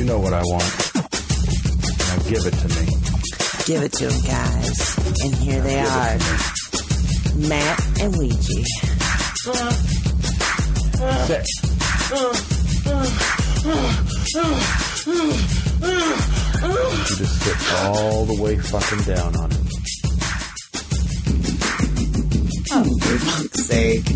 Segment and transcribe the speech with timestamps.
[0.00, 0.64] You know what I want.
[0.94, 2.86] Now give it to me.
[3.66, 4.96] Give it to them, guys.
[5.22, 6.18] And here they are
[7.36, 8.64] Matt and Ouija.
[11.26, 11.46] Sit.
[16.64, 19.58] You just sit all the way fucking down on it.
[22.72, 24.08] Oh, for fuck's sake.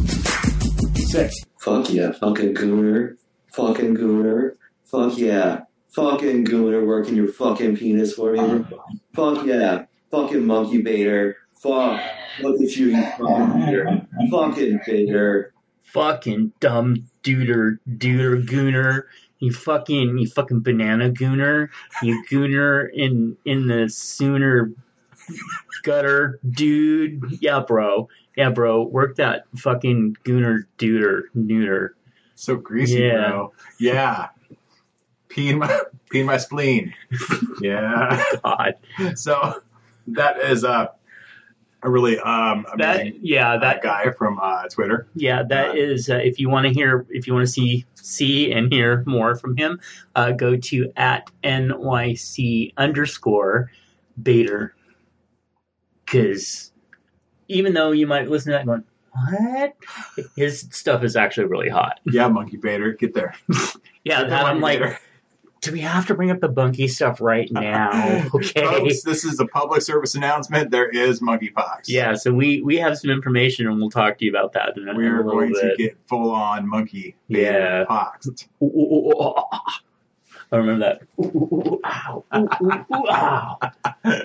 [1.11, 1.31] Sit.
[1.59, 3.19] Fuck yeah, fucking gooner.
[3.53, 4.57] Fucking gooner.
[4.87, 5.65] Fuck yeah.
[5.95, 8.41] Fucking gooner working your fucking penis for me.
[8.41, 8.77] Uh-huh.
[9.15, 9.85] Fuck yeah.
[10.11, 11.37] Fucking monkey baiter.
[11.55, 12.01] Fuck.
[12.41, 14.07] Look at you, you fucking baiter.
[14.31, 15.53] Fucking baiter.
[15.83, 19.05] fucking dumb duder duder gooner.
[19.39, 21.69] You fucking you fucking banana gooner.
[22.03, 24.73] You gooner in in the sooner
[25.85, 27.23] gutter dude.
[27.41, 28.09] Yeah, bro.
[28.37, 28.83] Yeah, bro.
[28.83, 31.95] Work that fucking gooner duder neuter.
[32.35, 33.29] So greasy, Yeah.
[33.31, 33.53] bro.
[33.79, 34.29] Yeah.
[35.35, 35.81] Peeing my
[36.13, 36.95] peeing my spleen.
[37.61, 38.25] Yeah.
[38.43, 38.75] God.
[39.17, 39.63] So
[40.09, 40.89] that is uh,
[41.83, 45.07] a really um That amazing yeah, uh, that guy from uh, Twitter.
[45.15, 46.09] Yeah, that Uh, is.
[46.09, 49.35] Uh, if you want to hear, if you want to see see and hear more
[49.35, 49.81] from him,
[50.15, 53.71] uh, go to at nyc underscore
[54.23, 54.75] Bader.
[56.05, 56.71] Because
[57.49, 59.75] even though you might listen to that going, what?
[60.37, 62.01] His stuff is actually really hot.
[62.05, 63.35] Yeah, Monkey Bader, get there.
[64.05, 64.99] Yeah, that, I'm like, Bader.
[65.65, 68.27] Do we have to bring up the bunky stuff right now?
[68.35, 68.63] Okay.
[68.63, 70.71] Folks, this is a public service announcement.
[70.71, 71.85] There is monkeypox.
[71.89, 74.89] Yeah, so we we have some information and we'll talk to you about that in
[74.89, 77.53] a, We in a going to get full on monkey Yeah.
[77.53, 78.27] Bader pox.
[78.27, 79.81] Ooh, ooh, ooh, ooh, ah, ah.
[80.53, 81.03] I remember that.
[81.19, 82.25] Ooh, ow.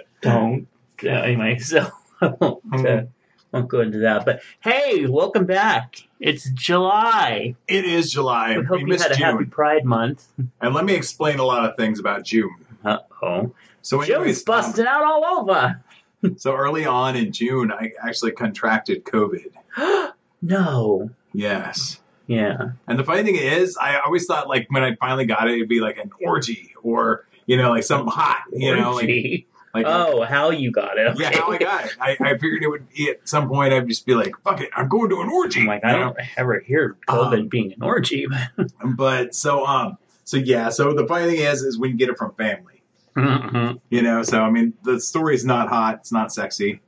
[0.21, 0.67] Don't.
[1.03, 1.89] Uh, anyway, so
[2.21, 3.07] I
[3.51, 4.25] won't, won't go into that.
[4.25, 5.97] But hey, welcome back.
[6.19, 7.55] It's July.
[7.67, 8.57] It is July.
[8.57, 9.25] We hope we you had a June.
[9.25, 10.27] happy Pride Month.
[10.61, 12.53] And let me explain a lot of things about June.
[12.83, 13.53] Uh oh.
[13.81, 15.81] So, Joe's anyways, um, busting out all over.
[16.37, 19.51] so early on in June, I actually contracted COVID.
[20.41, 21.09] no.
[21.33, 21.99] Yes.
[22.27, 22.71] Yeah.
[22.87, 25.69] And the funny thing is, I always thought like when I finally got it, it'd
[25.69, 28.43] be like an orgy or you know like something hot.
[28.51, 29.47] You know, like Orgy.
[29.73, 31.17] Like oh, how you got it?
[31.19, 31.95] yeah, how I got it.
[31.99, 33.73] I, I figured it would be at some point.
[33.73, 36.17] I'd just be like, "Fuck it, I'm going to an orgy." I'm like, I don't
[36.37, 38.27] ever hear COVID Um, being an orgy.
[38.85, 40.69] But so um, so yeah.
[40.69, 42.81] So the funny thing is, is when you get it from family,
[43.15, 43.79] Mhm.
[43.89, 44.23] you know.
[44.23, 45.95] So I mean, the story is not hot.
[46.01, 46.81] It's not sexy,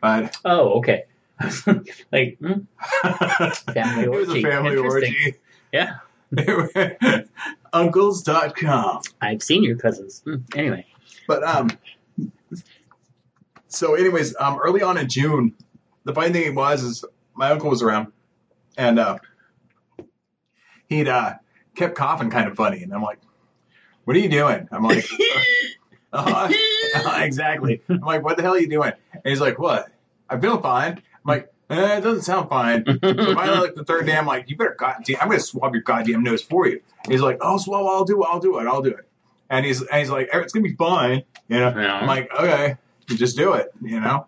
[0.00, 1.04] but Oh, okay.
[2.12, 2.52] like, hmm,
[3.72, 4.42] Family it was a orgy.
[4.42, 5.34] family orgy.
[5.72, 5.96] yeah,
[7.72, 9.02] Uncles.com.
[9.20, 10.20] I've seen your cousins.
[10.24, 10.86] Hmm, Anyway,
[11.26, 11.70] But um,
[13.70, 15.54] so anyways, um, early on in June,
[16.04, 17.04] the funny thing was is
[17.34, 18.08] my uncle was around,
[18.76, 19.18] and uh,
[20.88, 21.34] he'd uh
[21.74, 23.18] kept coughing kind of funny, and I'm like,
[24.04, 25.06] "What are you doing?" I'm like,
[26.12, 26.52] uh,
[27.18, 29.88] "Exactly." I'm like, "What the hell are you doing?" And he's like, "What?
[30.28, 31.52] I feel fine." I'm like.
[31.70, 32.84] Eh, it doesn't sound fine.
[32.84, 35.18] So finally, like the third day, I'm like, "You better goddamn!
[35.20, 37.86] I'm gonna swab your goddamn nose for you." And he's like, "Oh, swab!
[37.86, 38.28] I'll do it.
[38.28, 38.66] I'll do it.
[38.66, 39.08] I'll do it."
[39.48, 41.72] And he's and he's like, "It's gonna be fine," you know.
[41.76, 41.94] Yeah.
[41.94, 42.76] I'm like, "Okay,
[43.16, 44.26] just do it," you know.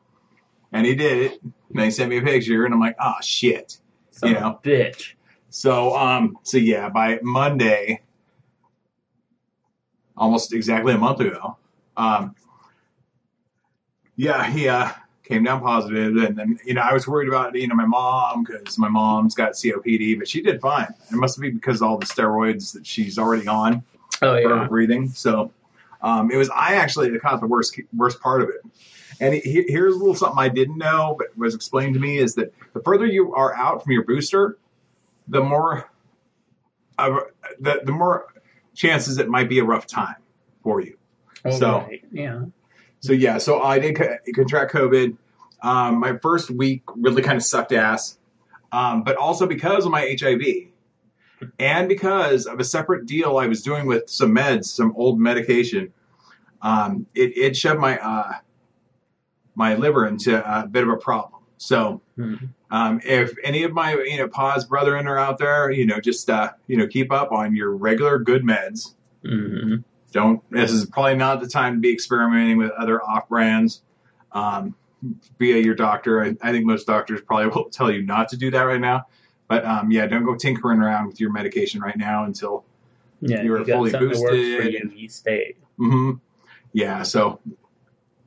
[0.73, 1.41] And he did it.
[1.43, 3.79] And he sent me a picture, and I'm like, "Oh shit!"
[4.11, 4.61] son You know.
[4.63, 5.15] bitch.
[5.51, 8.03] So um, so yeah, by Monday,
[10.17, 11.57] almost exactly a month ago,
[11.97, 12.35] um,
[14.17, 14.91] yeah, he uh
[15.25, 18.45] came down positive, and then you know I was worried about you know my mom
[18.45, 20.89] because my mom's got COPD, but she did fine.
[21.11, 23.83] It must be because of all the steroids that she's already on
[24.21, 24.69] Oh for yeah.
[24.69, 25.09] breathing.
[25.09, 25.53] So
[26.03, 28.61] um, it was I actually that caused the worst worst part of it.
[29.21, 32.35] And he, here's a little something I didn't know, but was explained to me is
[32.35, 34.59] that the further you are out from your booster,
[35.29, 35.89] the more
[36.99, 37.19] of
[37.61, 38.27] the, the more
[38.75, 40.17] chances it might be a rough time
[40.63, 40.97] for you.
[41.45, 42.03] Oh, so- right.
[42.11, 42.43] yeah.
[43.01, 45.17] So yeah, so I did co- contract COVID.
[45.61, 48.17] Um, my first week really kind of sucked ass,
[48.71, 50.41] um, but also because of my HIV,
[51.59, 55.93] and because of a separate deal I was doing with some meds, some old medication.
[56.61, 58.35] Um, it, it shoved my uh,
[59.55, 61.43] my liver into a bit of a problem.
[61.59, 62.49] So Mhm.
[62.71, 66.29] um, if any of my you know pause brethren are out there, you know, just
[66.31, 68.95] uh, you know keep up on your regular good meds.
[69.25, 69.77] hmm
[70.13, 70.43] Don't.
[70.51, 73.83] This is probably not the time to be experimenting with other off brands.
[74.33, 74.75] Um,
[75.39, 78.51] via your doctor, I, I think most doctors probably will tell you not to do
[78.51, 79.07] that right now.
[79.53, 82.65] But um, yeah, don't go tinkering around with your medication right now until
[83.21, 84.91] Yeah, you're you fully something that works for boosted you.
[84.95, 85.57] You stay.
[85.77, 86.13] hmm
[86.73, 87.39] Yeah, so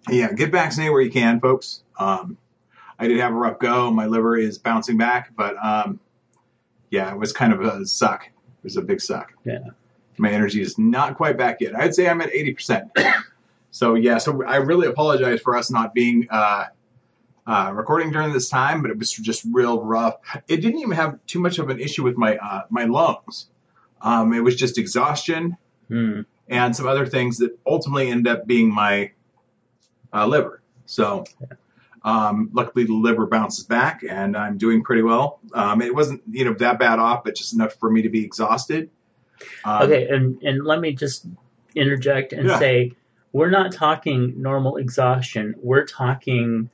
[0.07, 1.81] yeah, get vaccinated where you can, folks.
[1.97, 2.37] Um,
[2.99, 3.89] I did have a rough go.
[3.89, 5.99] My liver is bouncing back, but um,
[6.91, 8.27] yeah, it was kind of a suck.
[8.27, 9.33] It was a big suck.
[9.45, 9.69] Yeah.
[10.17, 11.73] My energy is not quite back yet.
[11.75, 12.91] I'd say I'm at 80%.
[13.71, 16.65] so yeah, so I really apologize for us not being uh,
[17.47, 20.15] uh, recording during this time, but it was just real rough.
[20.47, 23.47] It didn't even have too much of an issue with my uh, my lungs.
[24.01, 25.57] Um, it was just exhaustion
[25.87, 26.21] Hmm.
[26.47, 29.11] and some other things that ultimately end up being my
[30.11, 30.61] uh, liver.
[30.87, 31.25] So,
[32.03, 35.39] um, luckily the liver bounces back, and I'm doing pretty well.
[35.53, 38.23] Um, it wasn't you know that bad off, but just enough for me to be
[38.23, 38.89] exhausted.
[39.63, 41.27] Um, Okay, and and let me just
[41.75, 42.57] interject and Yeah.
[42.59, 42.91] say
[43.33, 45.55] we're not talking normal exhaustion.
[45.61, 46.69] We're talking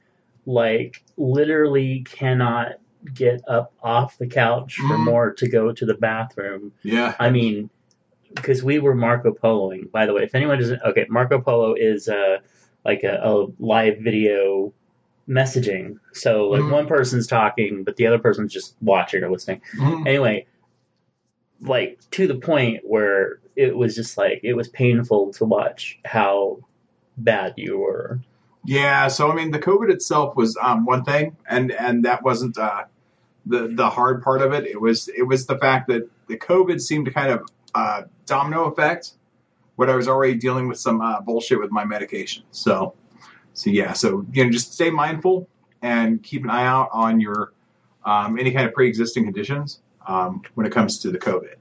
[0.45, 2.73] like literally cannot
[3.13, 5.05] get up off the couch for Mhm.
[5.05, 6.71] more to go to the bathroom.
[6.83, 7.15] Yeah.
[7.19, 7.69] I mean,
[8.35, 9.91] because we were Marco Poloing.
[9.91, 12.37] By the way, if anyone doesn't, okay, Marco Polo is uh,
[12.85, 14.71] like a, a live video
[15.27, 15.99] messaging.
[16.13, 16.71] So like Mhm.
[16.71, 19.61] one person's talking, but the other person's just watching or listening.
[19.77, 20.07] Mhm.
[20.07, 20.45] Anyway,
[21.61, 26.59] like to the point where it was just like it was painful to watch how
[27.17, 28.19] bad you were.
[28.63, 32.57] Yeah, so I mean, the COVID itself was um, one thing, and and that wasn't
[32.57, 32.83] uh,
[33.45, 34.65] the the hard part of it.
[34.65, 38.65] It was it was the fact that the COVID seemed to kind of uh, domino
[38.65, 39.13] effect
[39.75, 42.43] what I was already dealing with some uh, bullshit with my medication.
[42.51, 42.93] So,
[43.53, 45.49] so yeah, so you know, just stay mindful
[45.81, 47.53] and keep an eye out on your
[48.05, 51.55] um, any kind of pre-existing conditions um, when it comes to the COVID.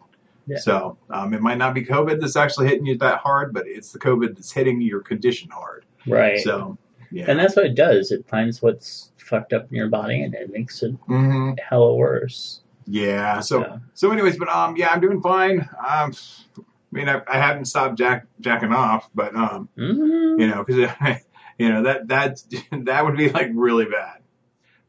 [0.46, 0.58] Yeah.
[0.58, 3.92] So um, it might not be COVID that's actually hitting you that hard, but it's
[3.92, 5.84] the COVID that's hitting your condition hard.
[6.06, 6.40] Right.
[6.40, 6.76] So
[7.10, 7.24] yeah.
[7.28, 8.10] And that's what it does.
[8.12, 12.60] It finds what's fucked up in your body and it makes it hmm hella worse.
[12.86, 13.40] Yeah.
[13.40, 13.76] So Yeah.
[13.94, 15.60] so anyways, but um yeah, I'm doing fine.
[15.78, 16.12] Um,
[16.56, 16.62] I
[16.92, 20.40] mean, I, I haven't stopped jack jacking off, but um Mhm.
[20.40, 20.90] you know because
[21.58, 22.42] you know that that
[22.84, 24.16] that would be like really bad.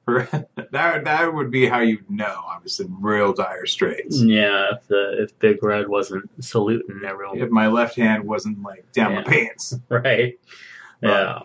[0.06, 0.24] For
[0.71, 4.19] that that would be how you know I was in real dire straits.
[4.19, 8.91] Yeah, if the if Big Red wasn't saluting everyone, If my left hand wasn't like
[8.94, 9.75] down my pants.
[9.89, 10.39] right?
[11.03, 11.39] Yeah, yeah,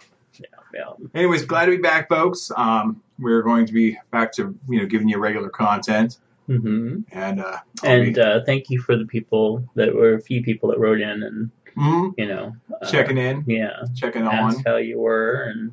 [0.77, 0.93] yeah.
[1.15, 2.51] Anyways, glad to be back, folks.
[2.57, 7.41] Um, we're going to be back to you know giving you regular content, hmm and
[7.41, 10.79] uh, And be, uh, thank you for the people that were a few people that
[10.79, 12.15] wrote in and Mhm.
[12.17, 14.55] you know uh, checking in, yeah, checking on.
[14.67, 15.73] how you were and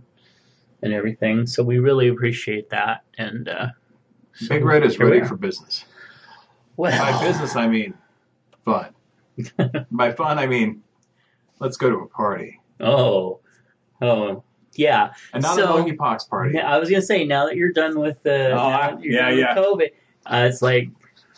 [0.81, 1.47] and everything.
[1.47, 3.03] So we really appreciate that.
[3.17, 3.67] And uh,
[4.33, 5.85] so Big Red is ready for business.
[6.75, 7.93] well, By business, I mean
[8.65, 8.93] fun.
[9.91, 10.83] By fun, I mean
[11.59, 13.39] let's go to a party, Oh,
[14.01, 14.43] oh,
[14.75, 15.13] yeah.
[15.33, 16.55] and not So- a monkeypox party.
[16.55, 19.13] Yeah, I was gonna say now that you're done with the Oh, now I- you're
[19.13, 19.55] yeah, yeah.
[19.55, 19.89] COVID,
[20.25, 20.89] uh, it's like,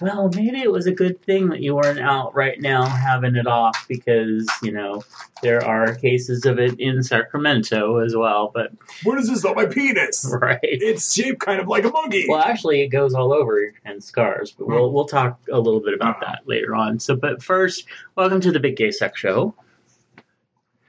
[0.02, 3.48] well, maybe it was a good thing that you weren't out right now having it
[3.48, 5.02] off because you know
[5.42, 8.52] there are cases of it in Sacramento as well.
[8.54, 8.72] But
[9.04, 10.30] What is this on my penis?
[10.42, 10.60] right.
[10.62, 12.26] It's shaped kind of like a monkey.
[12.28, 15.94] Well, actually, it goes all over and scars, but we'll we'll talk a little bit
[15.94, 16.26] about Uh-huh.
[16.26, 17.00] that later on.
[17.00, 17.86] So, but first,
[18.18, 19.56] welcome to the Big Gay Sex Show.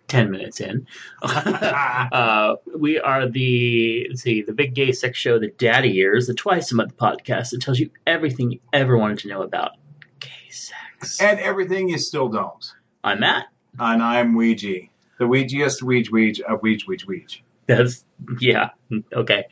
[0.08, 0.86] Ten minutes in,
[1.22, 6.70] uh, we are the see the Big Gay Sex Show, the Daddy Years, the twice
[6.70, 9.72] a month podcast that tells you everything you ever wanted to know about
[10.20, 11.20] gay sex.
[11.20, 12.72] and everything you still don't.
[13.02, 13.46] I'm Matt.
[13.80, 14.82] And I'm Ouija,
[15.18, 17.40] the Ouijiest Ouija Ouija of Ouija Ouija Ouija.
[17.66, 18.04] That's
[18.40, 18.70] yeah
[19.12, 19.46] okay.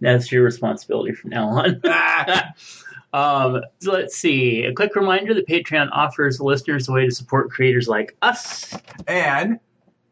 [0.00, 1.82] That's your responsibility from now on.
[3.16, 4.64] Um, so let's see.
[4.64, 8.76] A quick reminder that Patreon offers listeners a way to support creators like us.
[9.06, 9.58] and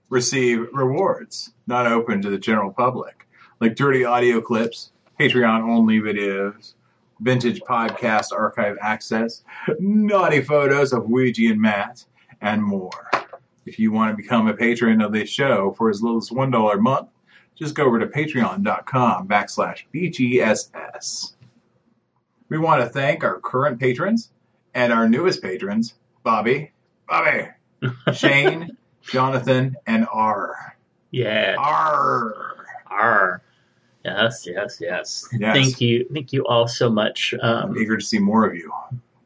[0.09, 3.27] receive rewards not open to the general public,
[3.61, 6.73] like dirty audio clips, Patreon only videos,
[7.21, 9.45] vintage podcast archive access,
[9.79, 12.07] naughty photos of Ouija and Matt,
[12.41, 13.11] and more.
[13.67, 16.75] If you want to become a patron of this show for as little as $1
[16.75, 17.09] a month,
[17.55, 21.34] just go over to patreon.com backslash BGSS.
[22.55, 24.31] We want to thank our current patrons
[24.75, 26.71] and our newest patrons, Bobby,
[27.09, 27.49] Bobby,
[28.15, 30.77] Shane, Jonathan, and R.
[31.11, 31.57] Yeah.
[31.59, 32.33] R.
[32.87, 33.43] R.
[34.05, 35.53] Yes, yes, yes, Yes.
[35.57, 37.35] Thank you, thank you all so much.
[37.43, 38.73] I'm Um, eager to see more of you.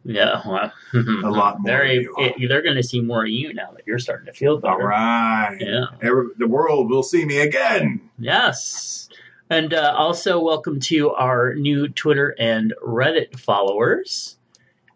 [0.07, 2.15] yeah, well, A lot more Very, of you.
[2.19, 4.73] it- they're going to see more of you now that you're starting to feel better.
[4.73, 5.59] All right.
[5.61, 5.85] Yeah.
[6.01, 8.01] Every, the world will see me again.
[8.19, 9.11] Yes.
[9.51, 14.37] And uh, also, welcome to our new Twitter and Reddit followers.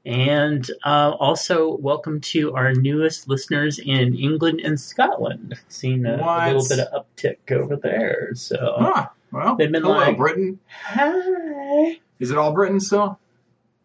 [0.05, 5.55] And uh, also, welcome to our newest listeners in England and Scotland.
[5.69, 8.35] Seen a, a little bit of uptick over there.
[8.35, 10.59] So, Ah, well, They've been hello, like- Britain.
[10.71, 11.99] hi.
[12.19, 13.19] Is it all Britain still?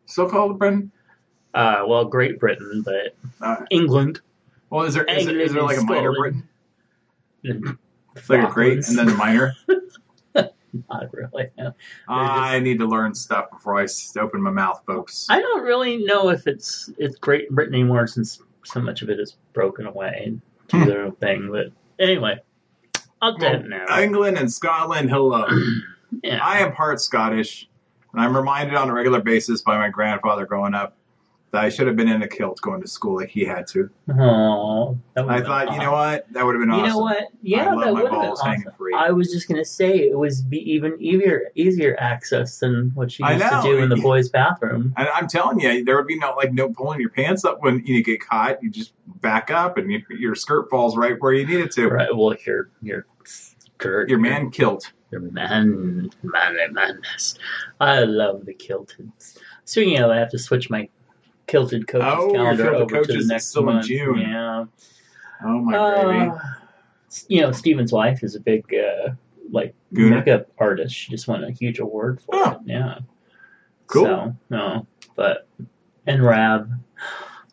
[0.05, 0.91] Still called Britain?
[1.53, 3.15] Uh, well, Great Britain, but
[3.71, 4.19] England.
[4.69, 6.47] well, is there is, there, is there like a minor Britain?
[8.27, 9.55] Like a great and then a minor?
[10.89, 11.49] Not really.
[11.57, 11.73] no.
[12.07, 13.87] I need to learn stuff before I
[14.19, 15.27] open my mouth, folks.
[15.29, 19.19] I don't really know if it's it's Great Britain anymore since so much of it
[19.19, 20.37] is broken away
[20.69, 20.85] to Hmm.
[20.85, 21.49] their own thing.
[21.51, 21.67] But
[21.99, 22.39] anyway,
[23.21, 23.99] I'll Well, now.
[24.01, 25.45] England and Scotland, hello.
[26.23, 26.39] yeah.
[26.43, 27.69] I am part Scottish,
[28.11, 30.96] and I'm reminded on a regular basis by my grandfather growing up
[31.53, 33.89] I should have been in a kilt going to school like he had to.
[34.19, 36.25] Oh, I thought, been you know what?
[36.33, 36.85] That would have been You awesome.
[36.85, 37.23] You know what?
[37.41, 38.63] Yeah, I love that my would have been awesome.
[38.77, 38.93] free.
[38.93, 43.25] I was just gonna say it was be even easier easier access than what you
[43.27, 44.93] used to do in the boys' bathroom.
[44.97, 47.81] And I'm telling you, there would be no like no pulling your pants up when
[47.85, 48.61] you get caught.
[48.61, 51.87] You just back up, and your, your skirt falls right where you need it to.
[51.87, 52.09] Right.
[52.15, 54.91] Well, your your skirt, Your man kilt.
[55.11, 57.37] your man, manly madness.
[57.79, 59.11] I love the kilted.
[59.65, 60.89] Speaking of, I have to switch my
[61.47, 63.87] kilted coaches Oh, calendar over to coaches the next still in month.
[63.87, 64.19] June.
[64.19, 64.65] Yeah.
[65.43, 66.29] Oh my baby.
[66.29, 66.37] Uh,
[67.27, 69.09] you know, Steven's wife is a big uh,
[69.51, 70.17] like Gooner?
[70.25, 70.93] makeup artist.
[70.93, 72.51] She just won a huge award for Oh.
[72.51, 72.57] it.
[72.65, 72.99] Yeah.
[73.87, 74.05] Cool.
[74.05, 75.47] So, no, but
[76.05, 76.69] and Rab.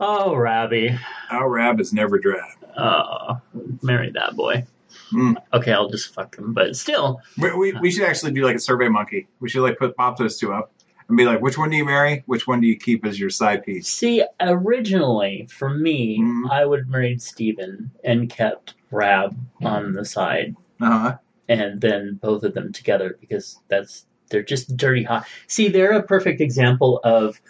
[0.00, 0.98] Oh, Rabby.
[1.30, 2.50] Our rab is never drab.
[2.76, 3.36] Uh,
[3.82, 4.64] marry that boy.
[5.12, 5.36] Mm.
[5.52, 6.52] Okay, I'll just fuck him.
[6.52, 9.28] But still, We, we, we should actually do like a survey monkey.
[9.38, 10.72] We should like put pop those two up
[11.08, 12.22] and be like, which one do you marry?
[12.26, 13.88] Which one do you keep as your side piece?
[13.88, 16.50] see, originally for me, Mhm.
[16.50, 21.16] I would have married Steven and kept Rab on the side, Uh huh.
[21.48, 25.26] and then both of them together because that's they're just dirty hot.
[25.48, 27.40] See, they're a perfect example of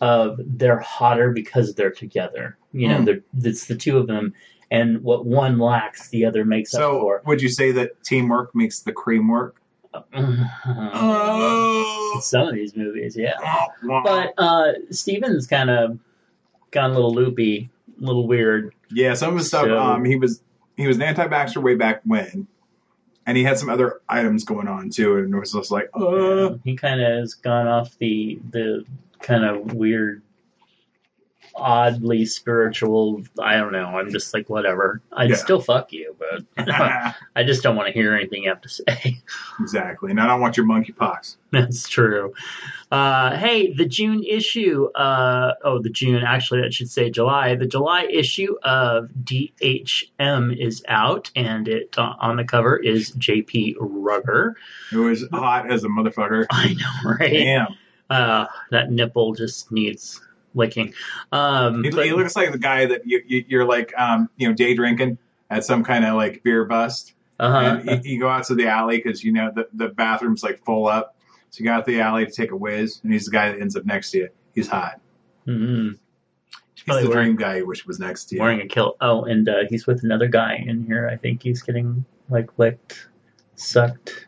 [0.00, 2.56] of they're hotter because they're together.
[2.72, 3.04] You know, Mm.
[3.04, 4.32] they're it's the two of them,
[4.70, 7.22] and what one lacks, the other makes up So for.
[7.26, 9.59] would you say that teamwork makes the cream work?
[10.92, 12.18] Oh.
[12.22, 13.34] Some of these movies, yeah.
[13.82, 15.98] But uh, Steven's kind of
[16.70, 17.70] gone a little loopy,
[18.00, 18.74] a little weird.
[18.90, 19.64] yeah, some of his stuff.
[19.64, 20.42] So- um, he was
[20.76, 22.46] he was an anti-vaxxer way back when,
[23.26, 26.54] and he had some other items going on too, and it was just like, uh,
[26.64, 28.84] he kind of has gone off the the
[29.20, 30.22] kind of weird,
[31.60, 33.22] oddly spiritual.
[33.38, 33.86] I don't know.
[33.86, 35.00] I'm just like whatever.
[35.12, 35.36] I'd Yeah.
[35.36, 36.44] still fuck you, but
[37.36, 39.20] I just don't want to hear anything you have to say.
[39.60, 40.10] exactly.
[40.10, 41.36] And I don't want your monkey monkeypox.
[41.52, 42.32] That's true.
[42.92, 44.88] Uh, hey, the June issue.
[44.94, 46.22] Uh, oh, the June.
[46.22, 47.54] Actually, I should say July.
[47.56, 53.76] The July issue of DHM is out, and it uh, on the cover is JP
[53.80, 54.56] Rugger.
[54.90, 56.46] who is hot as a motherfucker.
[56.50, 57.32] I know, right?
[57.32, 57.76] Damn.
[58.08, 60.20] Uh, that nipple just needs
[60.54, 60.94] licking.
[61.32, 64.48] Um, He, but- he looks like the guy that you, you you're like um you
[64.48, 65.18] know day drinking
[65.50, 67.80] at some kind of like beer bust, uh-huh.
[67.86, 70.64] and you, you go out to the alley because you know the the bathroom's like
[70.64, 71.16] full up,
[71.50, 73.52] so you go out to the alley to take a whiz, and he's the guy
[73.52, 74.28] that ends up next to you.
[74.54, 75.00] He's hot.
[75.46, 75.94] Mm-hmm.
[76.74, 78.40] He's the wearing, dream guy you wish was next to you.
[78.40, 78.96] wearing a kilt.
[79.00, 81.08] Oh, and uh, he's with another guy in here.
[81.12, 83.08] I think he's getting like licked,
[83.56, 84.26] sucked.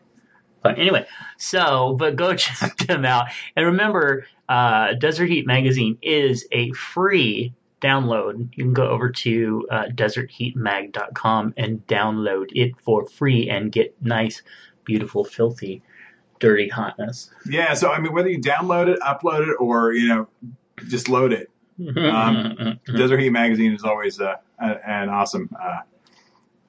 [0.61, 1.05] But anyway,
[1.37, 7.53] so but go check them out, and remember, uh, Desert Heat magazine is a free
[7.81, 8.49] download.
[8.55, 14.41] You can go over to uh, desertheatmag.com and download it for free and get nice,
[14.85, 15.81] beautiful, filthy,
[16.39, 17.29] dirty hotness.
[17.45, 20.27] Yeah, so I mean, whether you download it, upload it, or you know,
[20.87, 21.49] just load it.
[21.97, 25.79] Um, Desert Heat Magazine is always uh, an awesome uh,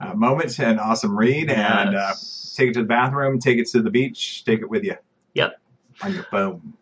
[0.00, 2.12] uh, moment, an awesome read, and uh,
[2.54, 4.96] take it to the bathroom, take it to the beach, take it with you.
[5.34, 5.60] Yep.
[6.02, 6.74] On your phone.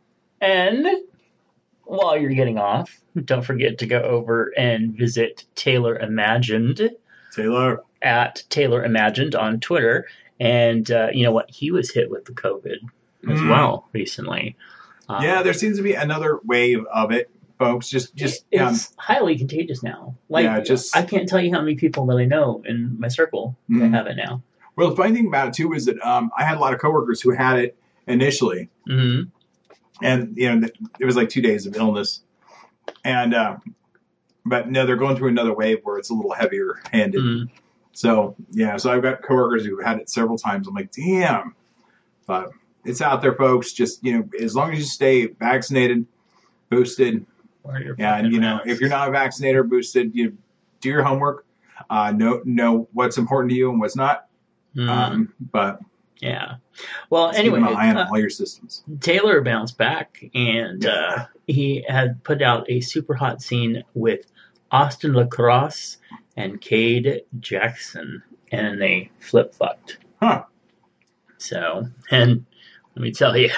[0.42, 0.87] And
[1.84, 6.90] while you're getting off, don't forget to go over and visit Taylor Imagined
[7.34, 7.82] Taylor.
[8.02, 10.06] at Taylor Imagined on Twitter.
[10.40, 11.49] And uh, you know what?
[11.50, 12.76] He was hit with the COVID
[13.30, 13.49] as Mm.
[13.50, 14.56] well recently.
[15.08, 17.88] Uh, Yeah, there seems to be another wave of it, folks.
[17.88, 20.16] Just, just um, it's highly contagious now.
[20.28, 23.06] Like, Yeah, just- I can't tell you how many people that I know in my
[23.08, 23.94] circle that Mhm.
[23.94, 24.42] have it now.
[24.75, 26.80] well, the funny thing about it too is that um, I had a lot of
[26.80, 27.76] coworkers who had it
[28.08, 29.22] initially, hmm
[30.00, 30.68] and you know,
[30.99, 32.22] it was like two days of illness,
[33.04, 33.56] and uh,
[34.44, 37.20] but no, they're going through another wave where it's a little heavier handed.
[37.20, 37.50] mm
[37.92, 40.66] So yeah, so I've got coworkers who've had it several times.
[40.66, 41.54] I'm like, damn.
[42.26, 42.52] But
[42.84, 43.72] it's out there, folks.
[43.72, 46.06] Just you know, as long as you stay vaccinated,
[46.70, 47.26] boosted,
[47.99, 50.37] and you know, if you're not vaccinated or boosted, you
[50.80, 51.46] do your homework.
[51.90, 54.26] Uh, know know what's important to you and what's not.
[54.76, 54.88] Mm-hmm.
[54.88, 55.80] Um, but
[56.23, 56.55] Yeah.
[57.11, 58.85] Well, anyway, keep an eye on uh, all your systems.
[59.00, 64.25] Taylor bounced back and uh, he had put out a super hot scene with
[64.71, 65.99] Austin Lacrosse
[66.37, 69.99] and Cade Jackson, and they flip fucked.
[70.21, 70.45] Huh.
[71.38, 72.47] So, and
[72.95, 73.50] let me tell you,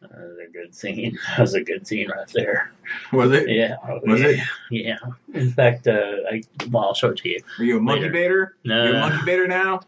[0.00, 1.18] that was a good scene.
[1.28, 2.72] That was a good scene right there.
[3.12, 3.50] Was it?
[3.50, 3.76] Yeah.
[4.02, 4.38] Was yeah, it?
[4.70, 4.98] Yeah.
[5.34, 7.40] In fact, uh, I, well, I'll show it to you.
[7.58, 8.12] Are you a monkey Later.
[8.12, 8.56] baiter?
[8.64, 8.84] No.
[8.84, 9.82] You a monkey baiter now?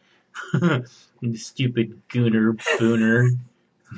[1.35, 3.28] Stupid gooner booner.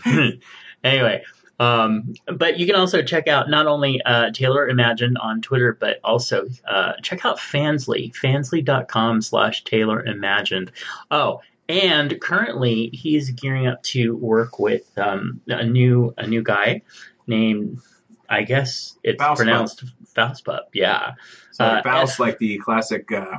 [0.85, 1.23] anyway,
[1.59, 5.99] um, but you can also check out not only uh, Taylor Imagine on Twitter, but
[6.04, 10.71] also uh, check out Fansly, fansly.com slash Taylor Imagined.
[11.11, 16.83] Oh, and currently he's gearing up to work with um, a new a new guy
[17.26, 17.80] named,
[18.28, 19.37] I guess it's Faustpup.
[19.37, 20.61] pronounced Faustpup.
[20.73, 21.14] Yeah.
[21.52, 23.38] So Uh, Faust, F- like the classic uh,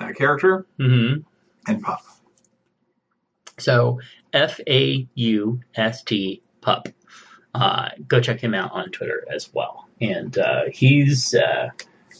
[0.00, 1.14] uh, character, hmm
[1.66, 2.02] and Pup.
[3.58, 4.00] So
[4.32, 6.88] F A U S T pup.
[7.54, 9.88] Uh, go check him out on Twitter as well.
[10.00, 11.70] And uh, he's uh,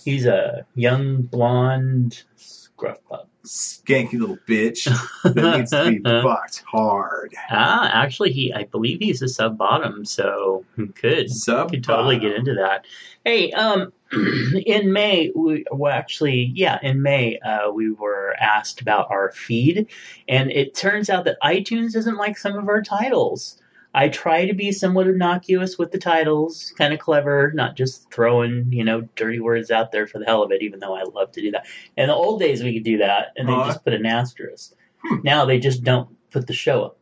[0.04, 3.28] he's a young blonde scruff pup.
[3.44, 4.84] Skanky little bitch
[5.22, 7.34] that needs to be fucked hard.
[7.50, 12.32] Ah, actually, he I believe he's a sub bottom, so could Sub could totally get
[12.32, 12.86] into that.
[13.24, 13.92] Hey, um,
[14.66, 19.88] in May, we well, actually, yeah, in May, uh, we were asked about our feed,
[20.28, 23.60] and it turns out that iTunes doesn't like some of our titles.
[23.96, 28.72] I try to be somewhat innocuous with the titles, kind of clever, not just throwing,
[28.72, 31.30] you know, dirty words out there for the hell of it, even though I love
[31.32, 31.66] to do that.
[31.96, 33.66] In the old days, we could do that, and they Uh-huh.
[33.68, 34.74] just put an asterisk.
[35.02, 35.16] Hmm.
[35.22, 36.98] Now they just don't put the show up.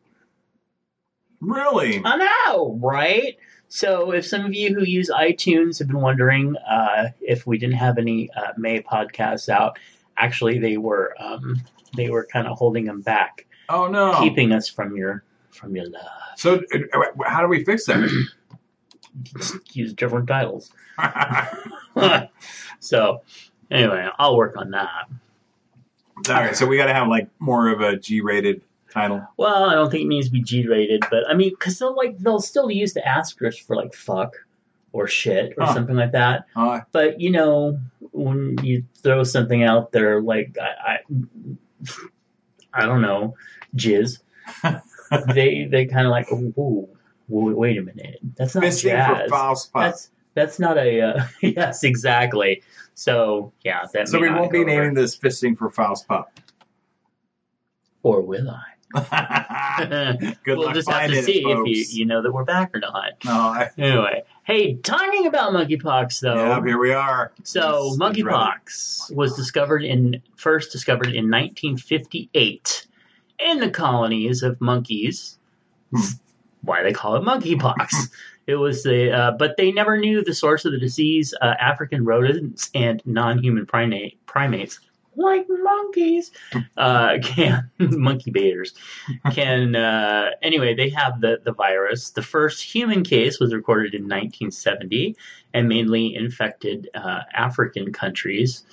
[1.41, 2.01] Really?
[2.05, 2.15] I
[2.47, 3.37] know, right?
[3.67, 7.75] So, if some of you who use iTunes have been wondering uh, if we didn't
[7.77, 9.79] have any uh, May podcasts out,
[10.15, 11.59] actually, they were um,
[11.97, 14.19] they were kind of holding them back, Oh no.
[14.19, 15.23] keeping us from your
[15.53, 16.03] from your love.
[16.37, 18.09] So uh, how do we fix that?
[19.73, 20.71] Use different titles.
[22.79, 23.21] so,
[23.71, 25.07] anyway, I'll work on that.
[26.29, 28.61] All right, so we got to have like more of a G-rated
[28.91, 29.25] title.
[29.37, 31.95] Well, I don't think it needs to be G rated, but I mean, because they'll
[31.95, 34.35] like they'll still use the asterisk for like fuck
[34.91, 35.73] or shit or Huh.
[35.73, 36.45] something like that.
[36.91, 37.79] But you know
[38.11, 40.99] when you throw something out there like i
[42.75, 43.35] i, I don't know
[43.75, 44.19] jizz
[45.33, 46.87] they they kind of like ooh,
[47.27, 48.19] wait, wait a minute.
[48.35, 49.69] That's not Fisting for jazz.
[49.73, 52.63] that's that's not a uh, yes exactly.
[52.95, 54.67] So yeah that So we won't be over.
[54.67, 56.31] naming this fisting for Faust Pup.
[58.03, 58.63] or will i?
[60.43, 62.79] Good we'll just have to see it, if you you know that we're back or
[62.79, 63.13] not.
[63.25, 64.23] No, I, anyway.
[64.43, 66.35] Hey talking about monkeypox though.
[66.35, 67.31] Yeah, here we are.
[67.43, 72.85] So monkeypox was discovered in first discovered in 1958
[73.43, 75.37] in the colonies of monkeys.
[75.93, 76.01] Hmm.
[76.61, 78.09] Why they call it monkeypox?
[78.47, 81.33] it was the uh, but they never knew the source of the disease.
[81.39, 84.79] Uh, African rodents and non-human primate primates.
[85.15, 86.31] Like monkeys,
[86.75, 88.73] uh, can monkey baiters
[89.31, 90.73] can uh, anyway.
[90.73, 92.09] They have the the virus.
[92.09, 95.15] The first human case was recorded in 1970,
[95.53, 98.63] and mainly infected uh, African countries.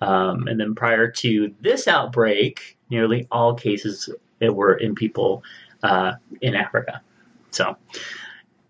[0.00, 4.08] Um, and then prior to this outbreak, nearly all cases
[4.40, 5.42] were in people
[5.82, 7.02] uh, in Africa.
[7.50, 7.76] So,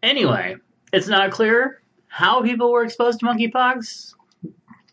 [0.02, 0.57] anyway,
[0.92, 4.14] it's not clear how people were exposed to monkeypox.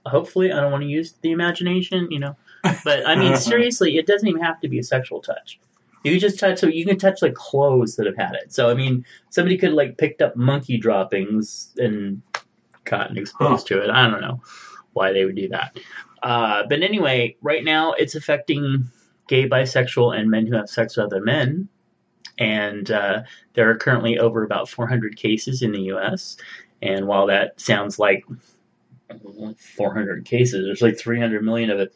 [0.06, 2.36] Hopefully, I don't want to use the imagination, you know.
[2.84, 5.60] But I mean, seriously, it doesn't even have to be a sexual touch.
[6.04, 8.54] You can just touch, so you can touch like clothes that have had it.
[8.54, 12.22] So I mean, somebody could like picked up monkey droppings and
[12.84, 13.90] gotten exposed to it.
[13.90, 14.42] I don't know
[14.94, 15.78] why they would do that.
[16.22, 18.90] Uh, but anyway, right now it's affecting
[19.28, 21.68] gay, bisexual, and men who have sex with other men.
[22.38, 26.38] And uh, there are currently over about 400 cases in the U.S.
[26.82, 28.26] And while that sounds like
[29.58, 31.94] 400 cases, there's like 300 million of it.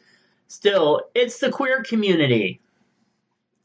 [0.48, 2.60] Still, it's the queer community.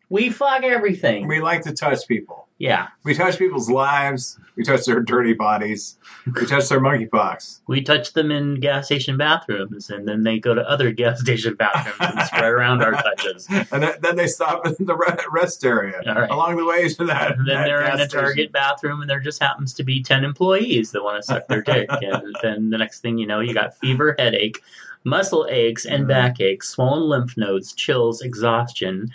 [0.09, 1.27] We fuck everything.
[1.27, 2.44] We like to touch people.
[2.57, 4.39] Yeah, We touch people's lives.
[4.55, 5.97] We touch their dirty bodies.
[6.25, 7.59] We touch their monkeypox.
[7.67, 11.55] we touch them in gas station bathrooms, and then they go to other gas station
[11.55, 13.45] bathrooms and spread around our touches.
[13.73, 14.95] And then, then they stop in the
[15.29, 16.29] rest area right.
[16.29, 17.37] along the way to that.
[17.37, 18.51] And then that they're in a Target station.
[18.53, 21.89] bathroom, and there just happens to be 10 employees that want to suck their dick.
[22.01, 24.61] and then the next thing you know, you got fever, headache,
[25.03, 26.07] muscle aches, and Mhm.
[26.07, 29.11] backaches, swollen lymph nodes, chills, exhaustion,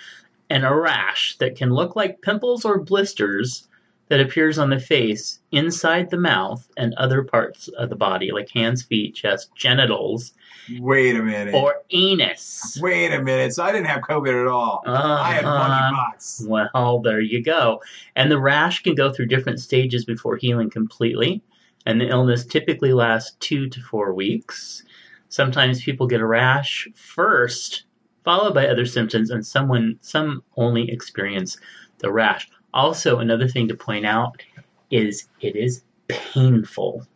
[0.50, 3.66] and a rash that can look like pimples or blisters
[4.08, 8.50] that appears on the face, inside the mouth, and other parts of the body, like
[8.50, 10.32] hands, feet, chest, genitals,
[10.80, 11.54] Wait a minute.
[11.54, 12.76] or anus.
[12.82, 13.54] Wait a minute.
[13.54, 14.82] So I didn't have COVID at all.
[14.84, 15.92] I had Uh-huh.
[16.18, 16.48] monkeypox.
[16.48, 17.80] Well, there you go.
[18.16, 21.40] And the rash can go through different stages before healing completely.
[21.86, 24.82] And the illness typically lasts two to four weeks.
[25.28, 27.84] Sometimes people get a rash first,
[28.24, 31.56] followed by other symptoms, and someone some only experience
[31.98, 32.48] the rash.
[32.72, 34.42] Also, another thing to point out
[34.90, 37.06] is it is painful.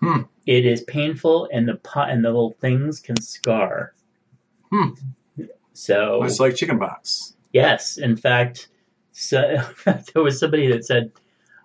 [0.00, 0.22] Hmm.
[0.46, 3.94] It is painful, and the pot and the little things can scar.
[4.70, 4.90] Hmm.
[5.72, 7.34] So It's like chickenpox.
[7.52, 8.68] Yes, in fact,
[9.12, 11.12] so, there was somebody that said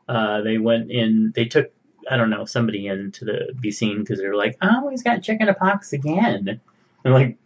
[0.08, 1.32] uh, they went in.
[1.36, 1.72] They took
[2.10, 5.04] I don't know somebody in to the be seen because they were like, "Oh, he's
[5.04, 6.60] got chicken pox again."
[7.04, 7.38] I'm like,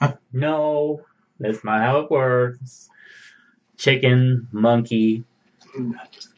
[0.32, 1.02] "No,
[1.40, 2.88] that's not how it works."
[3.76, 5.24] Chicken, monkey,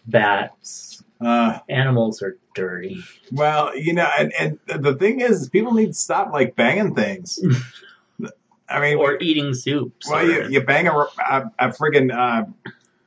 [0.06, 3.02] bats, Uh, animals are dirty.
[3.32, 7.38] well, you know, and, and the thing is, people need to stop like banging things.
[8.68, 10.08] I mean, Or eating soups.
[10.08, 12.44] well, or- you, you bang a, a, a friggin' uh,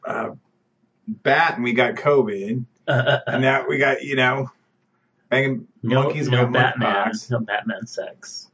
[0.07, 0.31] uh,
[1.07, 4.51] bat and we got COVID, and now we got you know
[5.29, 8.49] banging no, monkeys no with Batman, no Batman sex.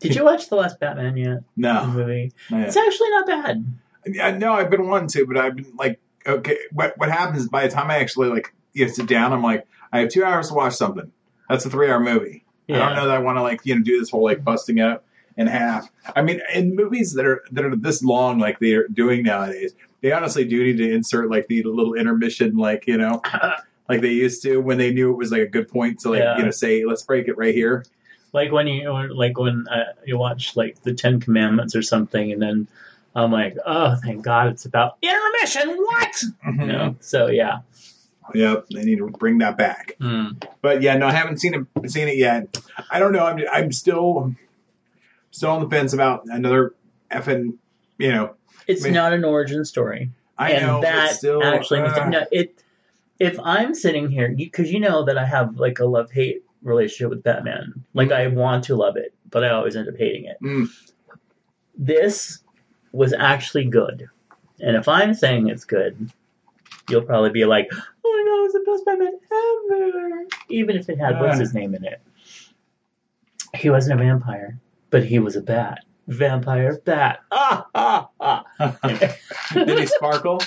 [0.00, 1.38] Did you watch the last Batman yet?
[1.56, 2.32] No, movie.
[2.50, 2.68] not yet.
[2.68, 3.64] It's actually not bad.
[4.06, 7.66] Yeah, no, I've been wanting to, but I've been like, okay, what what happens by
[7.66, 10.48] the time I actually like you know, sit down, I'm like, I have two hours
[10.48, 11.10] to watch something.
[11.48, 12.44] That's a three hour movie.
[12.68, 12.76] Yeah.
[12.82, 14.80] I don't know that I want to like you know do this whole like busting
[14.80, 15.04] up
[15.36, 15.90] in half.
[16.14, 20.12] I mean, in movies that are that are this long, like they're doing nowadays, they
[20.12, 23.22] honestly do need to insert like the little intermission, like you know,
[23.88, 26.20] like they used to when they knew it was like a good point to like
[26.20, 26.38] Yeah.
[26.38, 27.84] you know say let's break it right here.
[28.32, 32.32] Like when you or like when uh, you watch like the Ten Commandments or something,
[32.32, 32.68] and then
[33.14, 35.76] I'm like, oh, thank God, it's about intermission.
[35.76, 36.22] What?
[36.44, 36.96] You know?
[37.00, 37.60] So yeah.
[38.34, 39.96] Yep, they need to bring that back.
[40.00, 40.42] Mm.
[40.60, 42.60] But yeah, no, I haven't seen it seen it yet.
[42.90, 43.24] I don't know.
[43.24, 44.34] I'm I'm still
[45.30, 46.74] still on the fence about another
[47.10, 47.54] effing.
[47.98, 48.34] You know,
[48.66, 48.92] It's Man.
[48.92, 52.62] not an origin story, I and know, but that still, actually uh, no, it.
[53.18, 57.10] If I'm sitting here, because you know that I have like a love hate relationship
[57.10, 57.84] with Batman.
[57.94, 60.36] Like I want to love it, but I always end up hating it.
[60.42, 60.68] Mm.
[61.78, 62.42] This
[62.92, 64.08] was actually good,
[64.60, 66.10] and if I'm saying it's good,
[66.88, 70.98] you'll probably be like, "Oh my god, it's the best Batman ever!" Even if it
[70.98, 71.40] had what's Uh.
[71.40, 72.00] his name in it.
[73.54, 74.58] He wasn't a vampire,
[74.90, 75.84] but he was a bat.
[76.08, 77.20] Vampire bat.
[77.30, 78.44] Ah ah ah.
[79.54, 80.40] did he sparkle?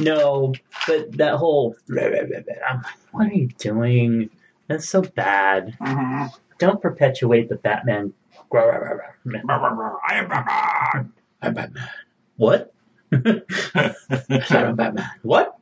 [0.00, 0.54] no,
[0.86, 1.76] but that whole.
[1.90, 4.30] I'm like, what are you doing?
[4.68, 5.76] That's so bad.
[5.80, 6.30] Mhm.
[6.58, 8.12] Don't perpetuate the Batman.
[8.52, 11.12] I am Batman.
[11.42, 11.88] I'm Batman.
[12.36, 12.72] What?
[13.12, 15.10] I'm Batman.
[15.22, 15.58] What?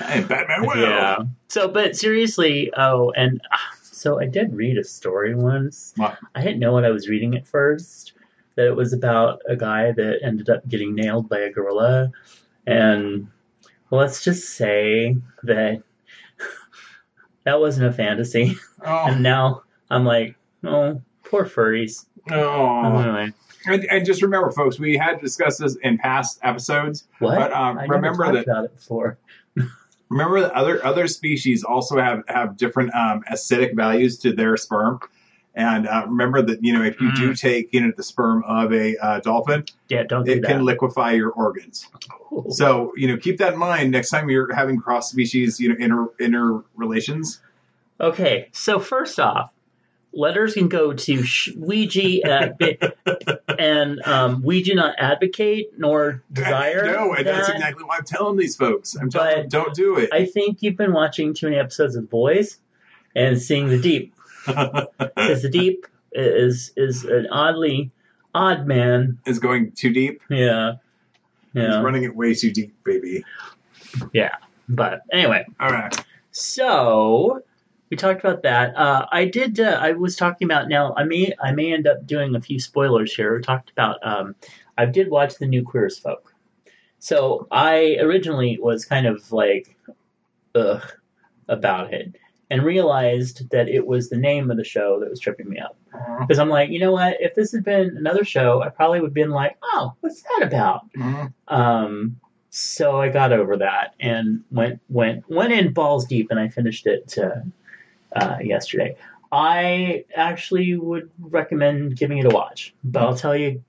[0.00, 0.66] I am Batman.
[0.66, 0.76] Will.
[0.76, 1.18] Yeah.
[1.48, 5.92] So, but seriously, oh, and ah, so I did read a story once.
[5.96, 6.16] What?
[6.34, 8.12] I didn't know what I was reading at first.
[8.56, 12.12] That it was about a guy that ended up getting nailed by a gorilla,
[12.66, 13.28] and
[13.90, 15.82] let's just say that
[17.44, 18.56] that wasn't a fantasy.
[18.84, 22.04] Oh, And now I'm like, oh, poor furries.
[22.32, 22.98] oh.
[22.98, 23.32] Anyway,
[23.64, 27.04] And, and just remember, folks, we had discussed this in past episodes.
[27.20, 27.38] what?
[27.38, 29.18] But, um, I remember never talked that- about it before.
[30.08, 35.00] Remember that other other species also have have different um, acidic values to their sperm.
[35.54, 37.16] And uh, remember that you know if you Mm.
[37.16, 40.48] do take you know the sperm of a uh, dolphin, Yeah, don't do it that.
[40.48, 41.86] can liquefy your organs.
[42.50, 45.76] So you know keep that in mind next time you're having cross species you know
[45.78, 47.40] inter inter relations.
[48.00, 49.50] Okay, so first off,
[50.14, 51.24] letters can go to
[51.56, 52.82] Ouija at bit,
[53.58, 56.86] and um, we do not advocate nor desire.
[56.86, 58.96] No, and that's exactly why I'm telling these folks.
[58.96, 60.08] I'm telling them don't do it.
[60.12, 62.58] I think you've been watching too many episodes of The Boys
[63.14, 64.14] and seeing the deep.
[64.46, 67.90] Because the deep is is an oddly
[68.34, 69.18] odd man.
[69.26, 70.20] is going too deep.
[70.28, 70.74] Yeah,
[71.52, 71.76] Yeah.
[71.76, 73.24] He's running it way too deep, baby.
[74.12, 74.36] yeah.
[74.68, 75.94] But anyway, All right.
[76.30, 77.42] So
[77.90, 78.74] we talked about that.
[78.76, 79.60] Uh, I did.
[79.60, 80.94] Uh, I was talking about now.
[80.96, 81.34] I may.
[81.42, 83.36] I may end up doing a few spoilers here.
[83.36, 83.98] We talked about.
[84.06, 84.34] Um,
[84.78, 86.32] I did watch the new Queer as Folk.
[86.98, 89.76] So I originally was kind of like,
[90.54, 90.82] ugh,
[91.48, 92.14] about it,
[92.52, 95.74] and realized that it was the name of the show that was tripping me up.
[96.20, 97.16] Because I'm like, you know what?
[97.18, 100.42] If this had been another show, I probably would have been like, oh, what's that
[100.42, 100.92] about?
[100.92, 101.32] Mhm.
[101.48, 106.48] Um, so I got over that and went went went in balls deep, and I
[106.48, 107.40] finished it uh,
[108.14, 108.96] uh, yesterday.
[109.32, 113.64] I actually would recommend giving it a watch, but I'll tell you,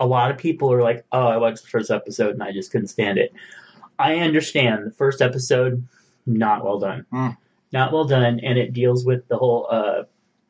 [0.00, 2.72] a lot of people are like, "Oh, I watched the first episode and I just
[2.72, 3.32] couldn't stand it."
[3.96, 5.86] I understand the first episode,
[6.26, 7.06] not well done.
[7.12, 7.36] Mm.
[7.72, 10.02] Not well done, and it deals with the whole uh,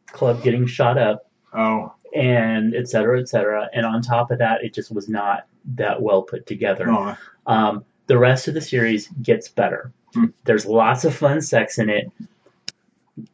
[0.09, 3.69] club getting shot up Oh, and et cetera, et cetera.
[3.73, 6.91] And on top of that, it just was not that well put together.
[6.91, 9.93] oh, Um, the rest of the series gets better.
[10.15, 10.27] Hmm.
[10.45, 12.11] There's lots of fun sex in it.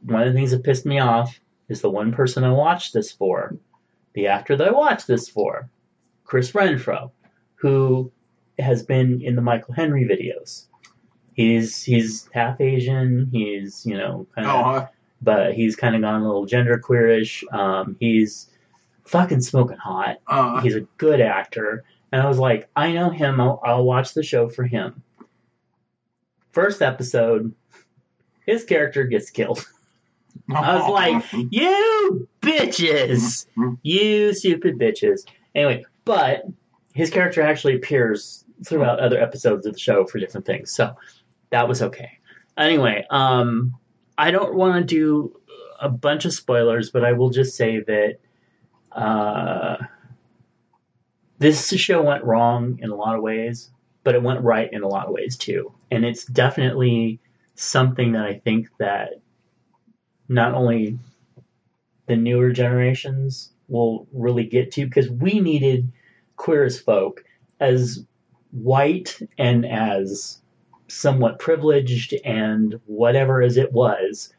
[0.02, 3.10] One of the things that pissed me off is the one person I watched this
[3.12, 3.56] for,
[4.14, 5.68] the actor that I watched this for,
[6.24, 7.10] Chris Renfro,
[7.56, 8.10] who
[8.58, 10.66] has been in the Michael Henry videos.
[11.34, 13.28] He's he's half Asian.
[13.32, 14.86] He's you know kind of oh, huh?
[15.22, 17.44] but he's kind of gone a little gender queerish.
[17.52, 18.50] Um, he's
[19.04, 20.18] fucking smoking hot.
[20.26, 23.40] Uh, He's a good actor, and I was like, I know him.
[23.40, 25.02] I'll, I'll watch the show for him.
[26.52, 27.54] First episode,
[28.46, 29.64] his character gets killed.
[30.54, 30.90] I was
[31.32, 33.46] like, you bitches,
[33.82, 35.26] you stupid bitches.
[35.54, 36.46] Anyway, but
[36.94, 40.94] his character actually appears throughout other episodes of the show for different things, so
[41.52, 42.18] that was okay.
[42.56, 43.74] Anyway, um,
[44.18, 45.40] I don't want to do
[45.80, 48.18] a bunch of spoilers, but I will just say that
[48.90, 49.76] uh,
[51.38, 53.70] this show went wrong in a lot of ways,
[54.02, 57.20] but it went right in a lot of ways too, and it's definitely
[57.54, 59.20] something that I think that
[60.28, 60.98] not only
[62.06, 65.92] the newer generations will really get to because we needed
[66.36, 67.24] queer as folk
[67.60, 68.04] as
[68.50, 70.41] white and as
[70.92, 74.32] somewhat privileged and whatever as it was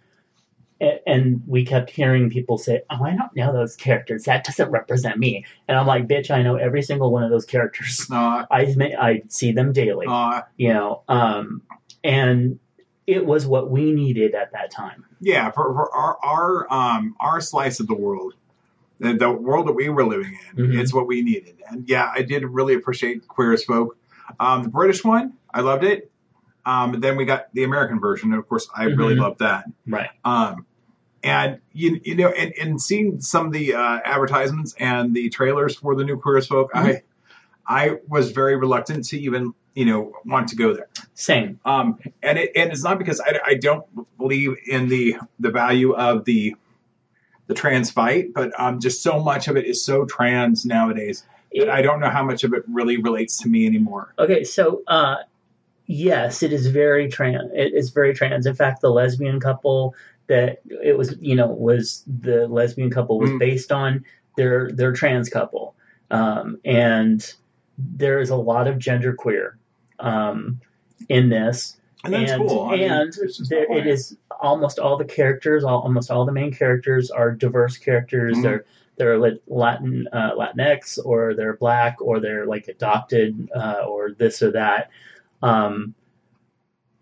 [1.08, 5.18] and we kept hearing people say oh i don't know those characters that doesn't represent
[5.18, 8.76] me and i'm like bitch i know every single one of those characters uh, i
[9.00, 11.62] i see them daily uh, you know um
[12.04, 12.60] and
[13.08, 17.39] it was what we needed at that time yeah, for, for our our um our
[17.39, 18.34] slice of the world,
[19.00, 20.78] the, the world that we were living in, Mhm.
[20.82, 21.56] it's what we needed.
[21.70, 23.98] And yeah, I did really appreciate Queer as Folk.
[24.42, 26.12] Um, the British one, I loved it.
[26.65, 29.21] Um, then we got the American version, and of course, I really Mhm.
[29.21, 29.65] loved that.
[29.88, 30.65] right Um,
[31.23, 35.76] and you you know, and, and seeing some of the uh, advertisements and the trailers
[35.76, 37.02] for the new Queer as Folk, I
[37.67, 40.88] I was very reluctant to even you know want to go there.
[41.15, 43.86] same Um, and it and it's not because I, I don't
[44.17, 46.56] believe in the the value of the
[47.47, 51.69] the trans fight, but um, just so much of it is so trans nowadays that
[51.69, 54.13] I don't know how much of it really relates to me anymore.
[54.17, 55.17] Okay, so uh,
[55.86, 57.52] yes, it is very trans.
[57.54, 58.46] It is very trans.
[58.46, 59.96] In fact, the lesbian couple
[60.28, 63.39] that it was, you know, was the lesbian couple was Mm.
[63.39, 64.06] based on
[64.38, 65.76] their their trans couple,
[66.12, 67.34] um, and
[67.78, 69.58] there is a lot of gender queer
[70.00, 70.60] um,
[71.10, 71.78] in this.
[72.06, 72.63] And that's and, cool.
[72.63, 73.13] I mean, and
[73.50, 77.78] there, it is almost all the characters, all, almost all the main characters are diverse
[77.78, 78.38] characters.
[78.38, 78.43] Mhm.
[78.43, 78.65] They're
[78.98, 84.41] they're Lat- Latin uh, Latinx or they're black or they're like adopted uh, or this
[84.41, 84.89] or that.
[85.43, 85.93] Um,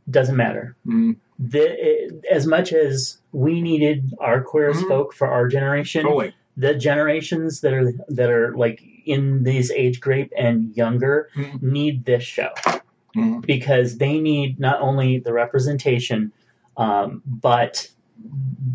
[0.10, 0.76] doesn't matter.
[0.86, 1.64] Mm, The,
[2.06, 4.88] it, as much as we needed our queer as Mhm.
[4.90, 6.34] folk for our generation, totally.
[6.58, 11.62] the generations that are that are like in these age group and younger Mhm.
[11.64, 12.50] need this show
[13.16, 13.44] Mhm.
[13.46, 16.32] because they need not only the representation,
[16.78, 17.90] um, but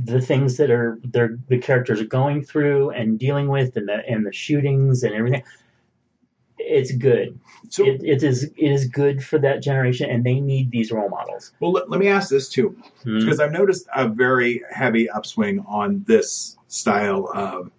[0.05, 4.25] the things that are the characters are going through and dealing with, and the and
[4.27, 5.43] the shootings and everything.
[6.69, 7.39] It's good.
[7.69, 11.09] So, it, it is it is good for that generation, and they need these role
[11.09, 11.53] models.
[11.61, 13.21] well, let, let me ask this too, Hmm.
[13.21, 17.71] because I've noticed a very heavy upswing on this style of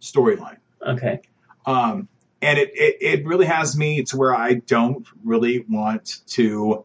[0.00, 0.58] storyline.
[0.86, 1.20] Okay.
[1.66, 2.08] Um,
[2.40, 6.84] and it, it, it really has me to where I don't really want to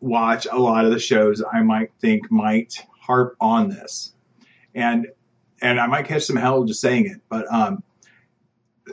[0.00, 4.12] watch a lot of the shows I might think might harp on this.
[4.74, 5.08] And
[5.60, 7.82] and I might catch some hell just saying it, but um,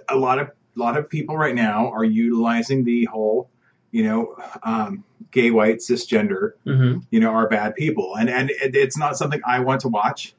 [0.10, 3.50] a lot of a lot of people right now are utilizing the whole,
[3.92, 8.76] you know, um, gay, white, cisgender, hmm you know, are bad people, and and it,
[8.76, 10.34] it's not something I want to watch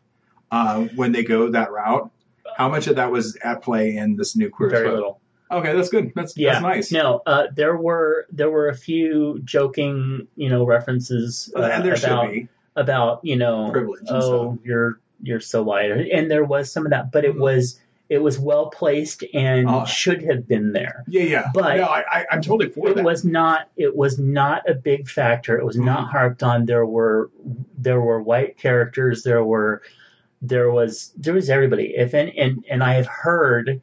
[0.50, 2.10] uh, when they go that route.
[2.56, 4.70] How much of that was at play in this new queer?
[4.70, 5.20] Very little.
[5.50, 6.12] Okay, that's good.
[6.14, 6.52] That's Yeah.
[6.54, 6.92] that's nice.
[6.92, 11.94] No, uh, there were there were a few joking, you know, references uh, and there
[11.94, 12.48] about should be.
[12.74, 17.10] about you know Privilege oh you're you're so white and there was some of that
[17.10, 17.40] but it Mhm.
[17.40, 19.84] was it was well placed and Oh.
[19.84, 21.50] should have been there Yeah, yeah.
[21.52, 23.04] But- no, I, I, I'm totally for it that.
[23.04, 26.10] was not it was not a big factor it was not Mhm.
[26.10, 27.30] harped on there were
[27.78, 29.82] there were white characters there were
[30.42, 33.80] there was there was everybody if and and, and i have heard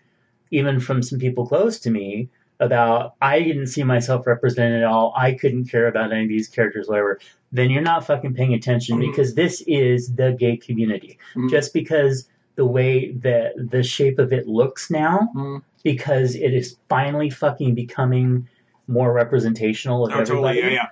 [0.52, 5.14] even from some people close to me about i didn't see myself represented at all
[5.18, 7.20] i couldn't care about any of these characters whatever
[7.52, 9.02] then you're not fucking paying attention Mhm.
[9.12, 11.50] because this is the gay community Mhm.
[11.50, 15.62] just because the way that the shape of it looks now Mhm.
[15.84, 18.48] because it is finally fucking becoming
[18.88, 20.60] more representational of Oh, everybody.
[20.60, 20.76] totally.
[20.76, 20.88] Yeah, yeah.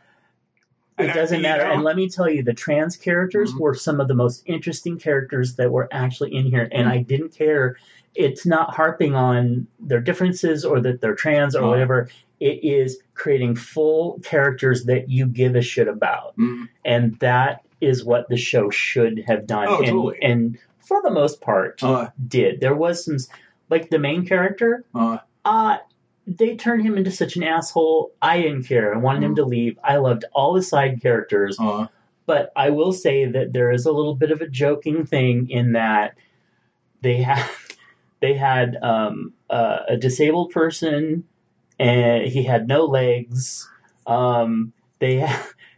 [0.97, 1.63] It And doesn't matter.
[1.63, 3.59] know- And let me tell you, the trans characters Mhm.
[3.59, 6.67] were some of the most interesting characters that were actually in here.
[6.71, 6.91] And Mhm.
[6.91, 7.75] I didn't care.
[8.15, 11.69] It's not harping on their differences or that they're trans or Oh.
[11.69, 12.09] whatever.
[12.39, 16.35] It is creating full characters that you give a shit about.
[16.37, 16.67] Mm.
[16.85, 19.67] And that is what the show should have done.
[19.69, 20.17] Oh, and, totally.
[20.21, 22.59] and for the most part, Uh, did.
[22.61, 23.17] There was some,
[23.69, 25.77] like the main character, uh, uh,
[26.27, 28.11] they turned him into such an asshole.
[28.21, 28.93] I didn't care.
[28.93, 29.37] I wanted him Mm.
[29.37, 29.79] to leave.
[29.83, 31.57] I loved all the side characters.
[31.59, 31.87] uh,
[32.27, 35.73] But I will say that there is a little bit of a joking thing in
[35.73, 36.15] that
[37.01, 37.43] they had
[38.19, 41.23] they had um, uh, a disabled person
[41.79, 43.67] and he had no legs.
[44.05, 45.27] Um, they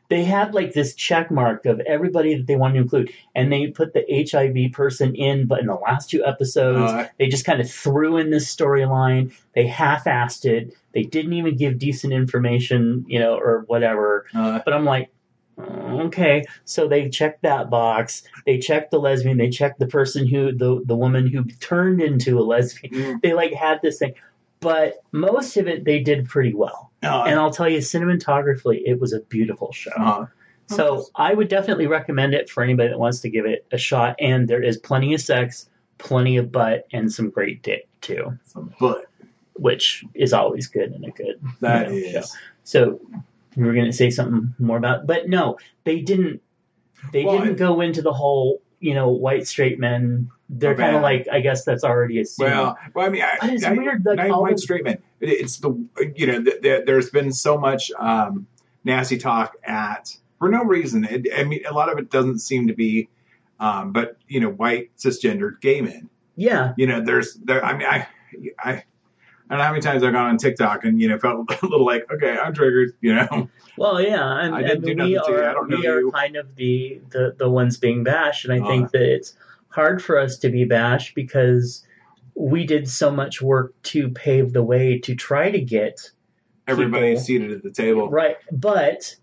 [0.10, 3.68] they had like this check mark of everybody that they wanted to include, and they
[3.68, 5.48] put the HIV person in.
[5.48, 9.34] But in the last two episodes, uh, they just kind of threw in this storyline.
[9.56, 10.76] They half-assed it.
[10.94, 14.26] They didn't even give decent information, you know, or whatever.
[14.36, 15.10] uh, But I'm like,
[15.58, 16.44] "Oh, okay.
[16.66, 18.24] So they checked that box.
[18.46, 19.38] They checked the lesbian.
[19.38, 22.94] They checked the person who the the woman who turned into a lesbian.
[22.94, 24.13] mm, They like had this thing,
[24.63, 26.91] but most of it they did pretty well.
[27.04, 29.91] uh, And I'll tell you, cinematographically, it was a beautiful show.
[29.97, 30.26] uh,
[30.67, 34.15] So I would definitely recommend it for anybody that wants to give it a shot.
[34.19, 38.38] And there is plenty of sex, plenty of butt, and some great dick too,
[38.80, 39.06] but
[39.56, 42.30] which is always good in a good that you know, is.
[42.30, 42.38] show.
[42.63, 43.02] So
[43.56, 46.41] you were going to say something more about, but no, they didn't.
[47.12, 50.30] They Well, didn't go into the whole, you know, white straight men.
[50.50, 52.52] They're kind of like, I guess that's already assumed.
[52.52, 54.98] Well, well, I mean, I, it's I, weird, like, not white straight men.
[55.22, 55.69] It's the
[56.15, 58.46] you know, th- th- there's been so much um,
[58.84, 61.06] nasty talk at for no reason.
[61.06, 63.08] It, I mean, a lot of it doesn't seem to be,
[63.60, 66.10] um, but you know, white cisgendered gay men.
[66.36, 67.63] yeah, You know, there's there.
[67.63, 68.08] I mean, I,
[68.60, 68.84] I,
[69.54, 71.66] I don't know how many times I've gone on TikTok and you know felt a
[71.68, 72.94] little like, okay, I'm triggered.
[73.02, 75.44] You know, Well, yeah, and, I didn't and do we nothing to you.
[75.44, 76.12] I are don't know we are you.
[76.12, 78.68] kind of the, the the ones being bashed, and I Uh.
[78.68, 79.36] think that it's
[79.70, 81.86] hard for us to be bashed because
[82.36, 86.10] we did so much work to pave the way to try to get
[86.68, 88.10] everybody People- seated at the table.
[88.10, 89.16] right, but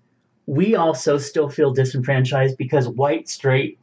[0.46, 3.80] we also still feel disenfranchised because white straight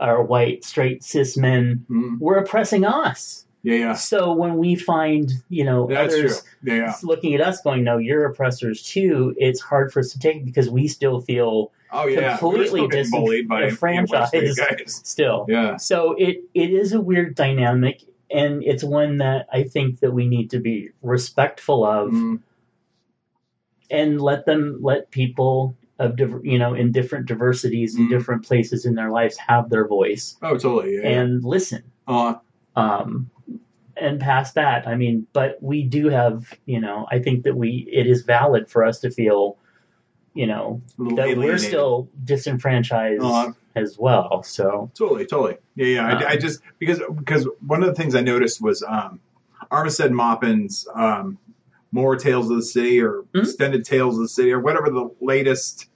[0.00, 3.44] or white straight cis men Mm, were oppressing us.
[3.64, 6.42] Yeah, yeah, So when we find you know that's others.
[6.62, 6.94] Yeah, yeah.
[7.02, 10.70] looking at us going, no, you're oppressors too, it's hard for us to take because
[10.70, 14.58] we still feel Oh yeah, completely We're still bullied by you know, disenfranchised.
[14.58, 15.00] guys.
[15.04, 15.46] still.
[15.48, 15.76] Yeah.
[15.78, 20.26] So it it is a weird dynamic, and it's one that I think that we
[20.28, 22.40] need to be respectful of Mm,
[23.90, 28.10] and let them let people of you know in different diversities in Mhm.
[28.10, 30.96] different places in their lives have their voice oh, totally.
[30.96, 31.08] Yeah.
[31.20, 31.82] and listen.
[32.08, 32.34] Uh,
[32.76, 33.30] Um,
[33.96, 37.88] and past that, I mean, but we do have, you know, I think that we
[37.92, 39.56] it is valid for us to feel,
[40.34, 44.42] you know, that we're still disenfranchised Uh, as well.
[44.42, 45.58] So Totally, totally.
[45.76, 46.12] Yeah, yeah.
[46.12, 49.20] Um, I, I just because because one of the things I noticed was um,
[49.70, 51.38] Armistead Maupin's um,
[51.92, 53.42] more Tales of the City or Mhm.
[53.42, 55.88] extended Tales of the City or whatever the latest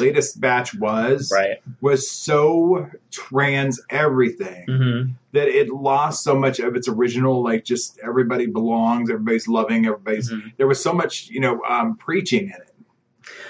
[0.00, 1.58] latest batch was right.
[1.80, 7.98] was so trans everything hmm that it lost so much of its original like just
[8.02, 10.52] everybody belongs, everybody's loving, everybody's Mhm.
[10.56, 12.74] there was so much you know um, preaching in it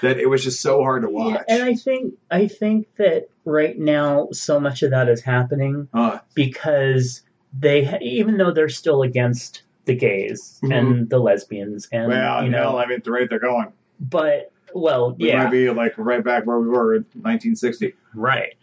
[0.01, 1.41] that it was just so hard to watch.
[1.47, 5.87] Yeah, and I think I think that right now so much of that is happening
[5.93, 7.21] uh, because
[7.57, 10.73] they, even though they're still against the gays Mhm.
[10.77, 13.71] and the lesbians and well, you know, hell, I mean, at the rate they're going.
[13.99, 17.93] but well, We yeah, might be like right back where we were in 1960.
[18.15, 18.53] right.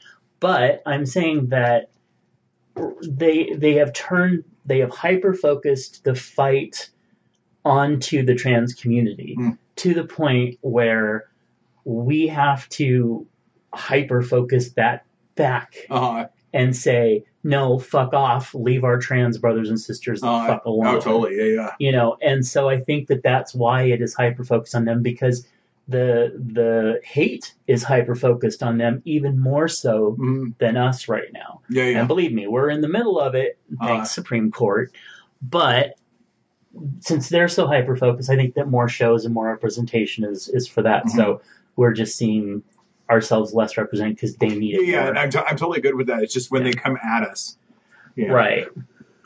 [0.40, 1.90] But I'm saying that
[3.02, 6.90] they they have turned they have hyper focused the fight
[7.64, 9.58] onto the trans community Mm.
[9.76, 11.24] to the point where
[11.84, 13.26] we have to
[13.72, 15.04] hyper focus that
[15.36, 20.46] back Uh, and say, no, fuck off, leave our trans brothers and sisters the uh,
[20.46, 20.86] fuck alone.
[20.96, 21.36] oh, totally.
[21.36, 21.70] Yeah, yeah.
[21.78, 25.02] You know, and so I think that that's why it is hyper focused on them
[25.02, 25.46] because
[25.88, 30.58] the the hate is hyper focused on them even more so Mhm.
[30.58, 31.60] than us right now.
[31.70, 31.98] Yeah, yeah.
[32.00, 34.14] And believe me, we're in the middle of it, thanks Uh.
[34.14, 34.92] Supreme Court.
[35.42, 35.94] But
[37.00, 40.66] since they're so hyper focused, I think that more shows and more representation is is
[40.66, 41.04] for that.
[41.06, 41.16] Mm-hmm.
[41.18, 41.40] So
[41.76, 42.62] we're just seeing
[43.08, 45.20] ourselves less represented because they need Yeah, it yeah.
[45.20, 46.22] I'm, t- I'm totally good with that.
[46.24, 47.56] It's just when they come at us.
[48.16, 48.66] know, Right.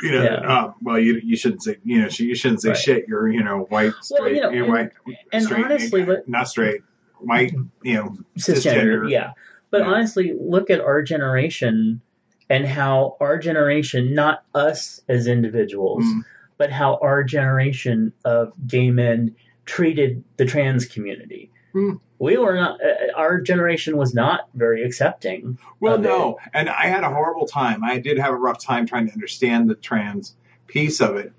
[0.02, 0.34] You know, Yeah.
[0.36, 2.78] uh, well, you you shouldn't say, you know, you shouldn't say Right.
[2.78, 3.04] shit.
[3.08, 4.90] You're, you know, white, straight, well, you know, and- white,
[5.32, 6.80] and straight, honestly, you're not straight,
[7.18, 9.10] white, you know, cisgender, cisgender.
[9.10, 9.32] yeah.
[9.70, 9.86] But Yeah.
[9.88, 12.00] honestly, look at our generation
[12.48, 16.22] and how our generation, not us as individuals, Mm.
[16.58, 19.36] but how our generation of gay men
[19.66, 21.50] treated the trans community.
[21.72, 21.94] Hmm.
[22.18, 22.80] We were not.
[22.84, 25.58] Uh, our generation was not very accepting.
[25.80, 26.08] Well, of it.
[26.08, 27.82] no, and I had a horrible time.
[27.82, 30.34] I did have a rough time trying to understand the trans
[30.66, 31.32] piece of it.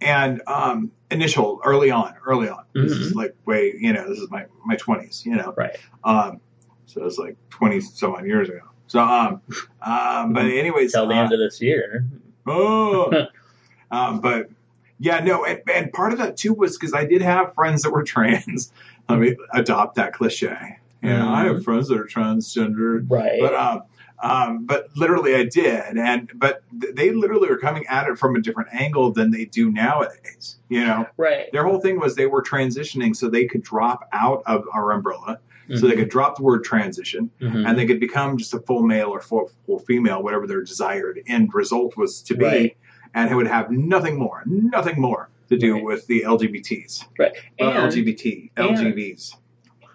[0.00, 2.64] And um, initial, early on, early on.
[2.72, 5.54] This is like way, you know, this is my my twenties, you know.
[5.56, 5.76] Right.
[6.04, 6.40] Um,
[6.86, 8.60] so it's like twenty some odd years ago.
[8.86, 9.42] So um,
[9.82, 12.06] um, but anyways, Till the uh, end of this year.
[12.46, 13.26] Oh.
[13.90, 14.50] um, but
[14.98, 17.90] yeah, no, and, and part of that too was because I did have friends that
[17.90, 18.72] were trans.
[19.08, 20.78] Let me adopt that cliche.
[21.02, 23.38] You know, I have friends that are transgender, Right.
[23.40, 23.82] but um,
[24.20, 28.34] um, but literally I did, and but th- they literally were coming at it from
[28.34, 30.56] a different angle than they do nowadays.
[30.68, 31.50] You know, right.
[31.52, 35.38] their whole thing was they were transitioning so they could drop out of our umbrella,
[35.68, 35.86] so Mm-hmm.
[35.88, 37.68] they could drop the word transition, Mhm.
[37.68, 41.20] and they could become just a full male or full, full female, whatever their desired
[41.28, 42.76] end result was to be, Right.
[43.18, 45.84] And it would have nothing more, nothing more to do Right.
[45.84, 47.32] with the LGBTs, right.
[47.60, 49.34] uh, And, LGBT, and- LGBs,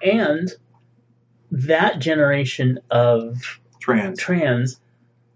[0.04, 0.50] and
[1.52, 4.20] that generation of trans.
[4.20, 4.80] trans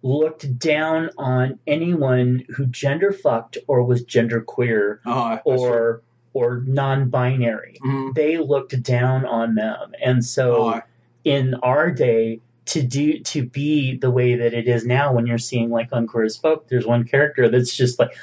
[0.01, 6.01] looked down on anyone who gender fucked or was gender queer Uh, or
[6.33, 7.79] or non-binary.
[7.83, 8.13] Mhm.
[8.13, 10.81] They looked down on them, and so Uh,
[11.23, 15.37] in our day to do to be the way that it is now when you're
[15.37, 18.15] seeing like on Queer as Folk, there's one character that's just like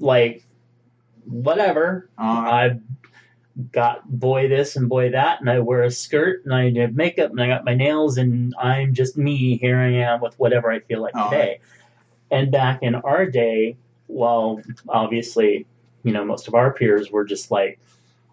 [0.00, 0.44] like
[1.24, 2.08] whatever.
[2.18, 2.80] uh, I've
[3.72, 7.30] got boy this and boy that, and I wear a skirt and I have makeup
[7.30, 9.56] and I got my nails and I'm just me.
[9.58, 11.28] Here I am with whatever I feel like Oh.
[11.28, 11.60] today.
[12.30, 15.66] And back in our day, well, obviously,
[16.04, 17.80] you know, most of our peers were just like,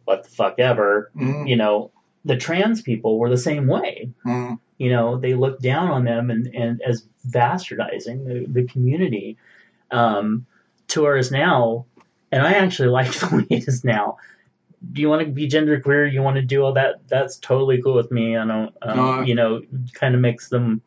[0.04, 1.10] what the fuck ever.
[1.16, 1.92] mhm, You know,
[2.26, 4.10] the trans people were the same way.
[4.26, 4.60] mhm.
[4.78, 9.38] You know, they looked down on them and, and as bastardizing the, the community.
[9.92, 10.46] Um,
[10.90, 11.86] to whereas now,
[12.32, 14.18] and I actually like the way it is now.
[14.92, 16.06] Do you want to be gender queer?
[16.06, 17.08] You want to do all that?
[17.08, 18.36] That's totally cool with me.
[18.38, 19.62] I don't, um, Uh, you know,
[19.94, 20.82] kind of makes them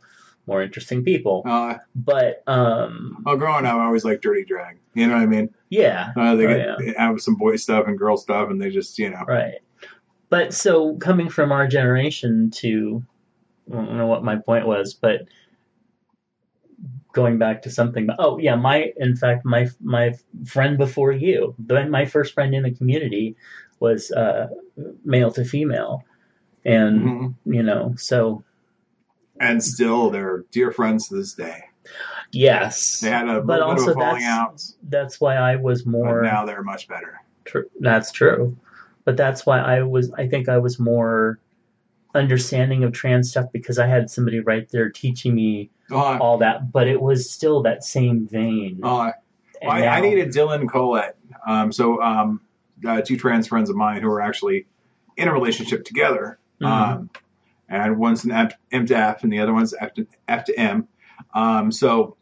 [0.46, 1.42] more interesting people.
[1.46, 4.76] Uh, But um, well, growing up, I always like dirty drag.
[4.94, 5.48] You know what I mean?
[5.70, 8.70] yeah, Uh, they Oh, get, they have some boy stuff and girl stuff, and they
[8.70, 9.24] just, you know.
[9.26, 9.58] Right.
[10.30, 13.02] But so coming from our generation to,
[13.70, 15.22] I don't know what my point was, but
[17.12, 18.08] going back to something.
[18.18, 20.14] Oh yeah, my in fact my my
[20.46, 23.36] friend before you, the, my first friend in the community
[23.80, 24.48] was uh,
[25.04, 26.04] male to female,
[26.64, 27.34] and Mhm.
[27.46, 28.42] you know so
[29.40, 31.62] And still, they're dear friends to this day.
[32.32, 35.82] yes, They had a but also of a falling that's out, that's why I was
[35.82, 36.22] but more.
[36.22, 37.20] now they're much better.
[37.44, 38.56] Tr- that's true.
[39.08, 41.40] But that's why I was, I think I was more
[42.14, 46.70] understanding of trans stuff because I had somebody right there teaching me Uh, all that,
[46.70, 48.80] but it was still that same vein.
[48.82, 49.12] uh,
[49.62, 51.16] And Well, I, I needed Dylan Colette.
[51.46, 52.42] Um, so um,
[52.86, 54.66] uh, two trans friends of mine who are actually
[55.16, 56.38] in a relationship together.
[56.60, 56.66] Mhm.
[56.66, 57.10] Um,
[57.66, 60.58] and one's an F, M to F and the other one's F to, F to
[60.60, 60.86] M.
[61.32, 62.18] Um, so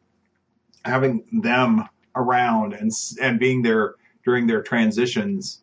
[0.84, 5.62] having them around and and being there during their transitions,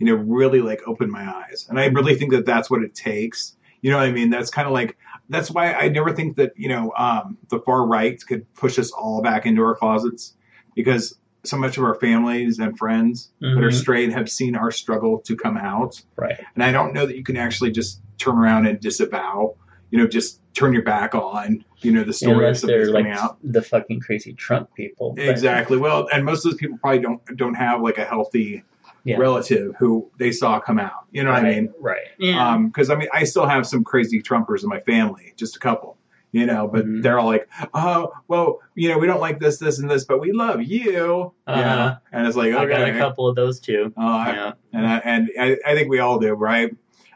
[0.00, 1.66] you know, really like opened my eyes.
[1.68, 3.56] And I really think that that's what it takes.
[3.82, 4.30] You know what I mean?
[4.30, 4.96] That's kind of like
[5.28, 8.90] that's why I never think that you know um, the far right could push us
[8.90, 10.34] all back into our closets
[10.74, 13.72] because so much of our families and friends that are Mhm.
[13.72, 16.02] straight have seen our struggle to come out.
[16.16, 16.38] Right.
[16.54, 19.54] And I don't know that you can actually just turn around and disavow,
[19.90, 23.04] you know, just turn your back on, you know, the story of Unless they're coming
[23.12, 23.38] like out.
[23.42, 25.14] the fucking crazy Trump people.
[25.16, 25.78] Exactly.
[25.78, 28.62] Well, and most of those people probably don't don't have like a healthy
[29.04, 29.16] Yeah.
[29.16, 31.06] relative who they saw come out.
[31.10, 31.72] You know what I mean?
[31.80, 32.08] Right.
[32.18, 32.50] Yeah.
[32.52, 35.58] Um, because I mean, I still have some crazy Trumpers in my family, just a
[35.58, 35.96] couple,
[36.32, 37.02] you know, but Mhm.
[37.02, 40.20] they're all like, oh, well, you know, we don't like this, this, and this, but
[40.20, 41.32] we love you.
[41.46, 41.60] Uh-huh.
[41.60, 41.96] Yeah.
[42.12, 43.92] And it's like, I got a couple of those too.
[43.96, 44.52] Uh, yeah.
[44.72, 46.70] and I, and I, I think we all do, right?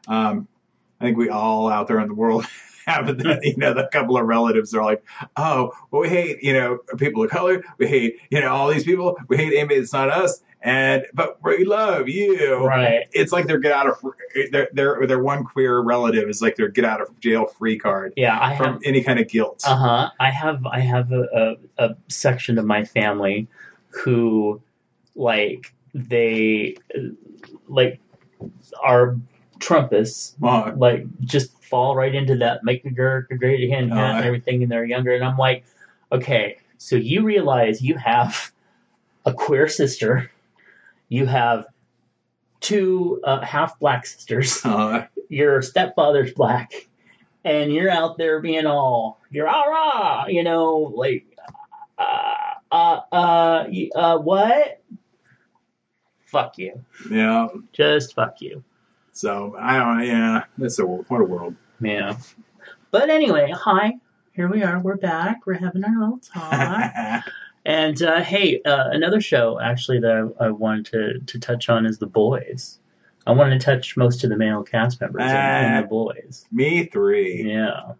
[0.08, 0.48] Um,
[1.00, 2.46] I think we all out there in the world
[2.86, 5.04] have that, you know, the couple of relatives that are like,
[5.36, 7.62] oh, well, we hate, you know, people of color.
[7.78, 9.16] We hate, you know, all these people.
[9.28, 10.42] We hate anybody that's not us.
[10.62, 12.64] And, but we love you.
[12.64, 13.06] Right.
[13.12, 14.02] It's like their get out of,
[14.50, 18.14] their, their, their one queer relative is like their get out of jail free card
[18.16, 18.38] Yeah.
[18.40, 18.82] I from have.
[18.84, 19.62] any kind of guilt.
[19.66, 20.10] Uh huh.
[20.20, 20.64] I have.
[20.64, 23.46] I have a, a, a section of my family
[23.88, 24.60] who,
[25.14, 26.76] like, they,
[27.68, 28.00] like,
[28.82, 29.16] are
[29.64, 30.34] Trumpists.
[30.42, 34.70] Uh, like just fall right into that make America great again Oh, and everything and
[34.70, 35.64] they're younger and I'm like
[36.12, 38.52] okay so you realize you have
[39.24, 40.30] a queer sister
[41.08, 41.66] you have
[42.60, 46.72] two uh, half black sisters uh, your stepfather's black
[47.44, 51.24] and you're out there being all you're all rah you know like
[51.98, 52.34] uh
[52.70, 54.82] uh uh, uh what
[56.34, 56.84] fuck you.
[57.08, 57.46] Yeah.
[57.72, 58.64] Just fuck you.
[59.14, 60.04] So I don't.
[60.06, 60.44] Yeah.
[60.58, 61.54] That's a what a world.
[61.80, 62.16] Yeah.
[62.90, 63.94] But anyway, hi.
[64.32, 64.80] Here we are.
[64.80, 65.46] We're back.
[65.46, 67.22] We're having our little talk.
[67.64, 71.86] and uh, hey, uh, another show actually that I, I wanted to, to touch on
[71.86, 72.80] is The Boys.
[73.26, 75.80] I wanted to touch most of the male cast members in Ah.
[75.82, 76.46] The Boys.
[76.50, 77.44] Me three.
[77.52, 77.92] Yeah.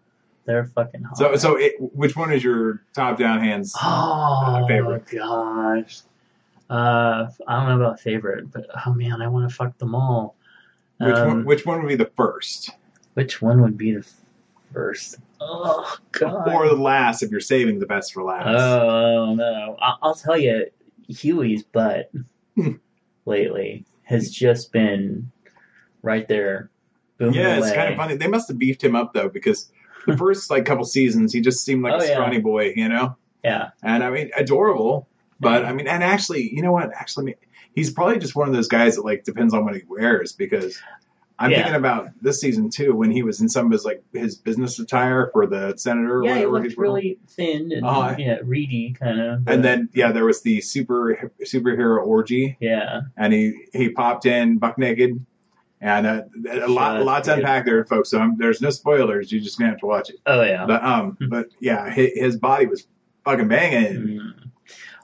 [0.43, 1.17] They're fucking hot.
[1.17, 3.73] So so it, which one is your top down hands?
[3.81, 5.05] Oh, favorite?
[5.07, 6.01] gosh.
[6.69, 10.34] Uh, I don't know about favorite, but oh man, I want to fuck them all.
[10.99, 11.45] Which Um, one?
[11.45, 12.71] Which one would be the first
[13.15, 14.05] Which one would be the
[14.73, 15.17] first?
[15.41, 16.53] Oh god.
[16.53, 18.47] or the last if you're saving the best for last?
[18.59, 19.75] Oh no!
[19.81, 20.65] I- I'll tell you,
[21.07, 22.11] Hughie's butt
[23.25, 25.31] lately has just been
[26.01, 26.69] right there.
[27.17, 27.75] Booming yeah, it's away.
[27.75, 28.15] kind of funny.
[28.17, 29.71] They must have beefed him up though because
[30.05, 32.13] the first like couple seasons he just seemed like Oh, a yeah.
[32.13, 33.15] scrawny boy, you know.
[33.43, 35.07] Yeah, And I mean, adorable.
[35.39, 36.91] But I mean, and actually, you know what?
[36.93, 37.35] Actually,
[37.75, 40.81] he's probably just one of those guys that like depends on what he wears because
[41.37, 41.57] I'm Yeah.
[41.57, 44.79] thinking about this season too when he was in some of his like his business
[44.79, 46.37] attire for the senator or yeah.
[46.39, 48.15] He looked really thin and Uh-huh.
[48.17, 49.47] yeah, reedy kind of.
[49.47, 54.57] And then yeah, there was the super superhero orgy, yeah, and he he popped in
[54.59, 55.25] buck naked,
[55.81, 56.21] and uh,
[56.61, 58.11] a lot a lot to unpack there, folks.
[58.11, 59.29] So um, there's no spoilers.
[59.29, 60.15] You just gonna have to watch it.
[60.25, 60.65] oh yeah.
[60.65, 62.87] But um, but yeah, his, his body was
[63.25, 63.93] fucking banging.
[64.07, 64.31] Mm.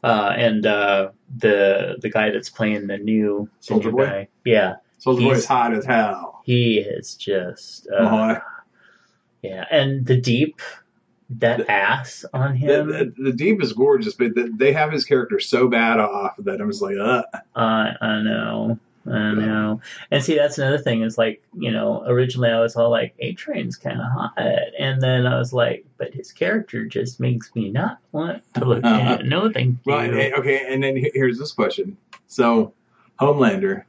[0.03, 4.05] Uh, and uh, the the guy that's playing the new Soldier ginger Boy?
[4.05, 6.41] guy, yeah, Soldier Boy's hot as hell.
[6.45, 8.39] he is just uh, Uh-huh.
[9.41, 9.65] yeah.
[9.71, 10.61] And the deep
[11.29, 12.87] that The- ass on The, him.
[12.89, 16.59] the, the deep is gorgeous, but the, they have his character so bad off that
[16.59, 17.23] I'm just like, uh,
[17.55, 18.77] I I know.
[19.05, 19.81] I know.
[20.11, 23.33] And see, that's another thing is like, you know, originally I was all like, A
[23.33, 24.33] Train's kind of hot.
[24.77, 28.83] And then I was like, but his character just makes me not want to look
[28.85, 29.25] at it.
[29.25, 29.77] No, thank you.
[29.85, 30.65] well, eh, okay.
[30.71, 31.97] And then here's this question:
[32.27, 32.73] So,
[33.19, 33.83] Homelander,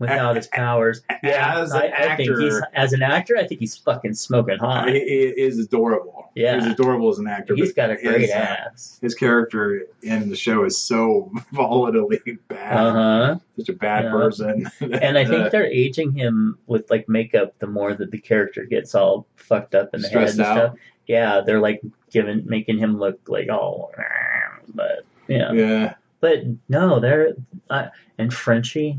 [0.00, 1.02] Without his powers.
[1.22, 4.14] Yeah, as an I, I think he's, actor- as an actor, I think he's fucking
[4.14, 4.88] smoking hot.
[4.88, 6.30] he, is adorable.
[6.34, 6.54] Yeah.
[6.56, 7.54] he's adorable as an actor.
[7.54, 8.98] He's got a great his, uh, ass.
[9.02, 12.76] his character in the show is so volatilely bad.
[12.86, 13.38] Uh huh.
[13.58, 14.10] Such a bad Yeah.
[14.10, 14.70] person.
[14.80, 18.94] And I think they're aging him with like makeup the more that the character gets
[18.94, 20.66] all fucked up in the Stressed head and out.
[20.70, 20.78] stuff.
[21.06, 23.92] Yeah, they're like giving making him look like all
[24.74, 25.52] but yeah.
[25.52, 25.94] yeah.
[26.20, 27.34] But no, they're
[27.68, 27.86] uh,
[28.18, 28.98] and Frenchie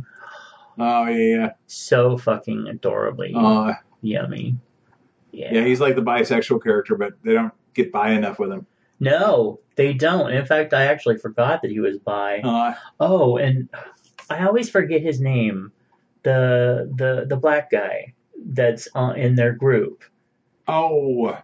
[0.84, 3.34] Oh yeah, so fucking adorably.
[3.36, 4.56] Uh, yummy.
[5.32, 5.54] Yeah.
[5.54, 8.66] yeah, he's like the bisexual character, but they don't get by enough with him.
[9.00, 10.32] No, they don't.
[10.32, 12.40] In fact, I actually forgot that he was bi.
[12.40, 13.70] Uh, Oh, and
[14.30, 15.72] I always forget his name.
[16.24, 18.14] The the the black guy
[18.44, 20.04] that's uh, in their group.
[20.68, 21.38] oh,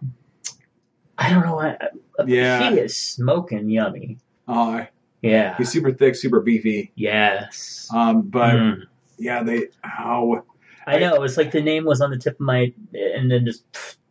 [1.16, 1.92] I don't know what.
[2.26, 2.70] Yeah.
[2.70, 4.18] He is smoking yummy.
[4.46, 4.84] uh,
[5.22, 5.56] Yeah.
[5.56, 6.92] he's super thick, super beefy.
[6.94, 7.88] Yes.
[7.94, 8.82] Um, but Mm.
[9.18, 10.44] Yeah, they how
[10.86, 11.22] I know.
[11.22, 13.64] It's like the name was on the tip of my, and then just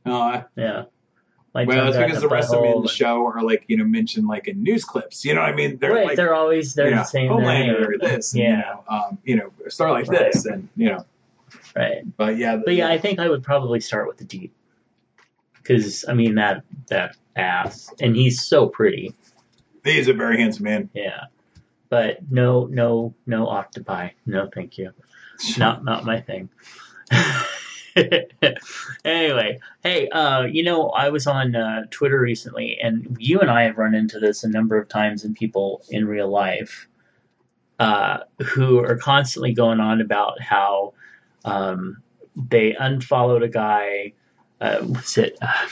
[0.06, 0.84] uh, yeah.
[1.56, 3.84] My well, tongue because the rest of them in the show are like you know
[3.84, 5.26] mentioned like in news clips.
[5.26, 5.78] You know what I mean?
[5.78, 7.98] They're right, like they're always they're you know, saying their Homelander name.
[8.02, 8.50] this, and, Yeah.
[8.50, 10.32] you know, um, you know, a star like Right.
[10.32, 11.06] this, and you know,
[11.76, 12.04] Right.
[12.18, 14.54] but yeah, But yeah, I think I would probably start with the deep.
[15.56, 19.16] Because I mean that that ass, and he's so pretty.
[19.84, 20.90] he's a very handsome man.
[20.94, 21.24] Yeah.
[21.90, 24.10] But no, no, no octopi.
[24.26, 24.92] No, thank you.
[25.58, 26.50] Not, not my thing.
[29.06, 33.64] anyway, hey, uh, you know, I was on uh, Twitter recently, and you and I
[33.64, 36.88] have run into this a number of times in people in real life
[37.80, 40.94] uh, who are constantly going on about how
[41.46, 42.02] um,
[42.36, 44.14] they unfollowed a guy.
[44.60, 45.38] Uh, what's it?
[45.42, 45.68] Uh,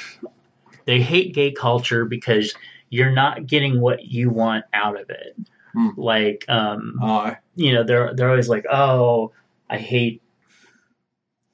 [0.86, 2.53] they hate gay culture because
[2.89, 5.36] you're not getting what you want out of it.
[5.76, 5.90] Hmm.
[5.98, 9.34] Like, um, Uh, you know, they're they're always like, oh,
[9.70, 10.22] I hate,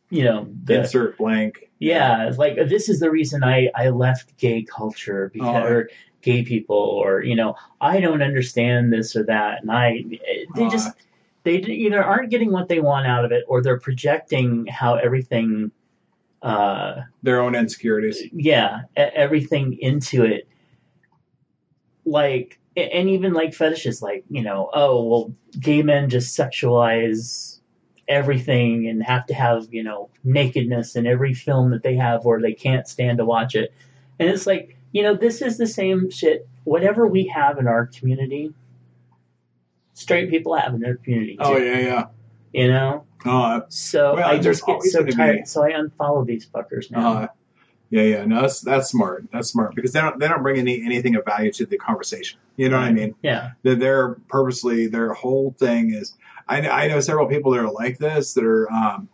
[0.09, 1.69] you know, the insert blank.
[1.79, 5.67] yeah, it's like this is the reason I I left gay culture because Oh.
[5.67, 5.89] or
[6.21, 10.03] gay people or you know I don't understand this or that, and I
[10.55, 10.69] they Uh.
[10.69, 10.95] just
[11.43, 15.71] they either aren't getting what they want out of it or they're projecting how everything.
[16.43, 18.21] Uh, Their own insecurities.
[18.33, 20.47] yeah, everything into it.
[22.05, 27.59] Like, and even like fetishes, like, you know, oh, well, gay men just sexualize
[28.07, 32.41] everything and have to have, you know, nakedness in every film that they have or
[32.41, 33.73] they can't stand to watch it.
[34.19, 36.47] And it's like, you know, this is the same shit.
[36.63, 38.53] Whatever we have in our community,
[39.93, 41.37] straight people have in their community.
[41.39, 42.05] Oh yeah, yeah.
[42.53, 43.05] You know?
[43.25, 45.47] Uh, So Well, I just get so gonna be- tired.
[45.47, 47.13] So I unfollow these fuckers now.
[47.13, 47.27] uh,
[47.91, 48.25] Yeah, yeah.
[48.25, 49.25] No, that's that's smart.
[49.31, 52.39] That's smart because they don't they don't bring any anything of value to the conversation.
[52.57, 53.15] You know what I mean?
[53.21, 53.51] Yeah.
[53.63, 56.15] That they're purposely their whole thing is.
[56.47, 59.07] I know, I know several people that are like this that are, um,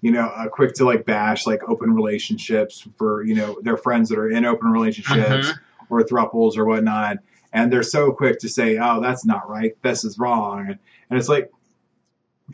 [0.00, 4.08] you know, uh, quick to like bash like open relationships for you know their friends
[4.08, 5.58] that are in open relationships Mhm.
[5.90, 7.18] or thruples or whatnot,
[7.52, 9.76] and they're so quick to say, "Oh, that's not right.
[9.82, 10.68] This is wrong,"
[11.10, 11.50] and it's like,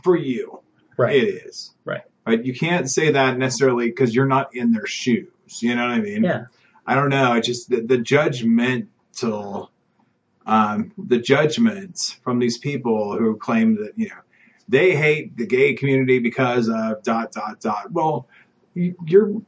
[0.02, 0.60] for you,
[0.96, 1.16] Right.
[1.16, 1.72] it is.
[1.84, 2.02] Right.
[2.24, 5.28] But you can't say that necessarily because you're not in their shoes.
[5.62, 6.24] You know what I mean?
[6.24, 6.46] Yeah.
[6.86, 7.34] I don't know.
[7.34, 9.68] It just the, the judgmental,
[10.46, 14.16] um, the judgments from these people who claim that you know
[14.68, 17.92] they hate the gay community because of dot dot dot.
[17.92, 18.28] Well,
[18.74, 19.40] you- you're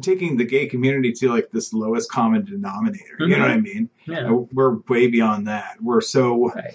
[0.00, 3.16] taking the gay community to like this lowest common denominator.
[3.20, 3.90] You know what I mean?
[4.06, 4.30] Yeah.
[4.30, 5.76] We're way beyond that.
[5.82, 6.74] We're so Right.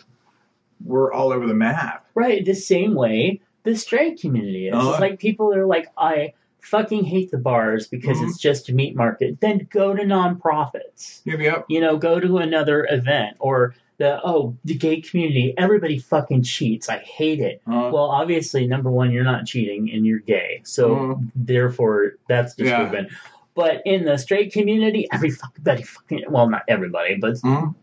[0.83, 2.05] we're all over the map.
[2.13, 2.45] Right.
[2.45, 4.75] The same way the straight community is.
[4.77, 6.33] It's like people are like, I
[6.65, 8.27] fucking hate the bars because Mhm.
[8.27, 9.39] it's just a meat market.
[9.39, 11.21] Then go to nonprofits.
[11.25, 11.65] Yep, yep.
[11.69, 15.53] You know, go to another event or the oh the gay community.
[15.57, 16.89] Everybody fucking cheats.
[16.89, 17.61] I hate it.
[17.67, 21.31] Uh, Well, obviously, number one, you're not cheating and you're gay, so Mhm.
[21.35, 22.79] therefore that's Yeah.
[22.83, 23.07] disproven.
[23.53, 27.73] But in the straight community, everybody fucking well, not everybody, but mhm.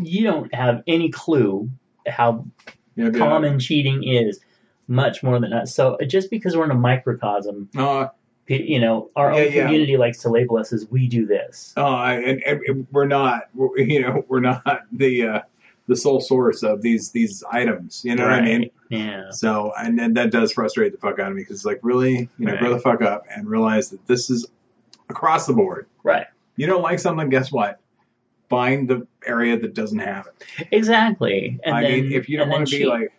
[0.00, 1.68] you don't have any clue
[2.06, 2.46] how
[2.96, 3.14] Yep, yep.
[3.14, 4.40] common cheating is
[4.90, 5.74] much more than us.
[5.74, 8.06] So just because we're in a microcosm, Uh,
[8.48, 9.64] you know, our Yeah, own yeah.
[9.64, 11.72] community likes to label us as we do this.
[11.76, 15.40] uh, and, and we're not, we're, you know, we're not the uh,
[15.86, 18.02] the sole source of these these items.
[18.04, 18.70] You know what I mean?
[18.90, 19.30] Yeah.
[19.30, 22.28] So, and then that does frustrate the fuck out of me because it's like, really,
[22.38, 22.60] you know, Right.
[22.60, 24.46] grow the fuck up and realize that this is
[25.08, 25.86] across the board.
[26.02, 26.26] Right.
[26.56, 27.80] You don't like something, guess what?
[28.50, 30.68] Find the area that doesn't have it.
[30.72, 31.58] Exactly.
[31.64, 33.12] And I then, mean, if you don't want to be like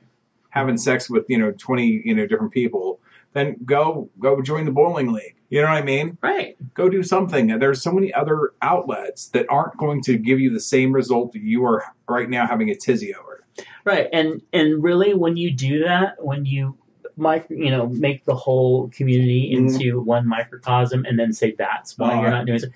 [0.49, 2.99] having sex with you know twenty you know different people,
[3.33, 5.35] then go go join the bowling league.
[5.49, 6.17] You know what I mean?
[6.21, 6.55] right.
[6.75, 7.47] Go do something.
[7.59, 11.41] There's so many other outlets that aren't going to give you the same result that
[11.41, 13.43] you are right now having a tizzy over.
[13.83, 14.07] Right.
[14.13, 16.75] And and really when you do that, when you
[17.17, 19.57] mic you know, make the whole community Mhm.
[19.73, 22.71] into one microcosm and then say that's why Uh, you're not doing it.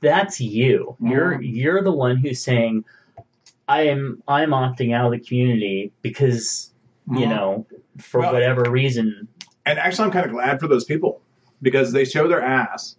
[0.00, 0.96] That's you.
[1.00, 1.54] You're Mhm.
[1.54, 2.84] you're the one who's saying
[3.68, 6.72] I am I'm opting out of the community because
[7.10, 7.28] you Mhm.
[7.28, 7.66] know,
[7.98, 9.28] for Well- whatever reason.
[9.66, 11.20] And actually, I'm kind of glad for those people
[11.60, 12.96] because they show their ass,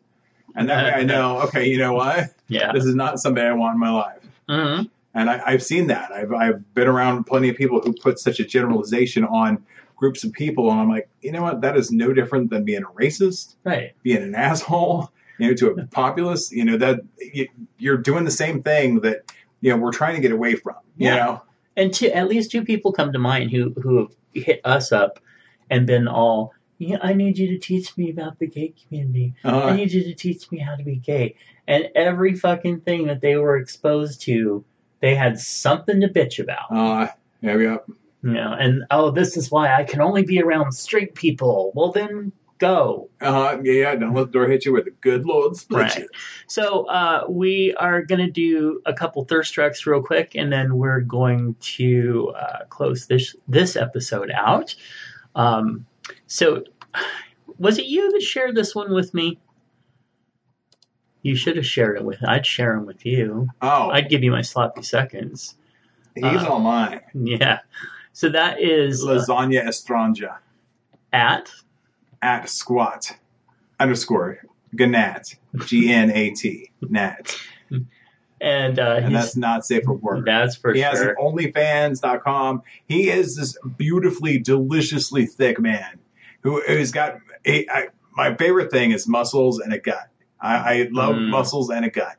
[0.56, 2.26] and that way I know, okay, you know what?
[2.50, 2.72] Yeah.
[2.74, 4.24] This is not somebody I want in my life.
[4.50, 6.12] hmm And I, I've seen that.
[6.12, 9.64] I've, I've been around plenty of people who put such a generalization on
[9.96, 11.62] groups of people, and I'm like, you know what?
[11.62, 13.94] That is no different than being a racist, Right.
[14.04, 16.52] being an asshole, you know, to a populace.
[16.52, 17.00] You know that
[17.34, 17.48] you,
[17.78, 20.76] you're doing the same thing that you know we're trying to get away from.
[20.98, 21.16] You Yeah.
[21.18, 21.42] know,
[21.78, 25.20] And two, at least two people come to mind who who have hit us up
[25.70, 29.34] and been all, yeah, I need you to teach me about the gay community.
[29.44, 31.36] I uh, need you to teach me how to be gay.
[31.68, 34.64] And every fucking thing that they were exposed to,
[35.00, 36.72] they had something to bitch about.
[36.72, 37.08] uh,
[37.42, 37.78] yeah, yeah.
[38.24, 41.72] You know, and oh, this is why I can only be around straight people.
[41.76, 43.10] Well, then go.
[43.22, 43.96] Uh, yeah, yeah.
[43.96, 45.98] Don't let the door hit you with the good Lord split Right.
[46.00, 46.10] you.
[46.48, 50.78] So uh, we are going to do a couple thirst tracks real quick, and then
[50.78, 54.76] we're going to uh, close this this episode out.
[55.36, 55.86] Um,
[56.28, 56.64] so,
[57.58, 59.40] was it you that shared this one with me?
[61.22, 62.24] You should have shared it with.
[62.28, 63.50] I'd share them with you.
[63.62, 65.56] Oh, I'd give you my sloppy seconds.
[66.16, 67.02] he's uh, all mine.
[67.14, 67.60] Yeah.
[68.14, 70.38] So that is uh, Lasagna Estranja
[71.14, 71.52] at
[72.22, 73.12] at squat
[73.80, 74.40] underscore
[74.74, 75.36] Gnat
[75.66, 77.36] G N A T Nat,
[78.42, 80.26] and uh, and he's, that's not safe for work.
[80.26, 80.76] that's for sure.
[80.76, 82.62] He has an OnlyFans.com.
[82.88, 86.00] He is this beautifully, deliciously thick man
[86.42, 90.08] who has got a, I, my favorite thing is muscles and a gut.
[90.40, 91.30] I, I love Mm.
[91.30, 92.16] muscles and a gut,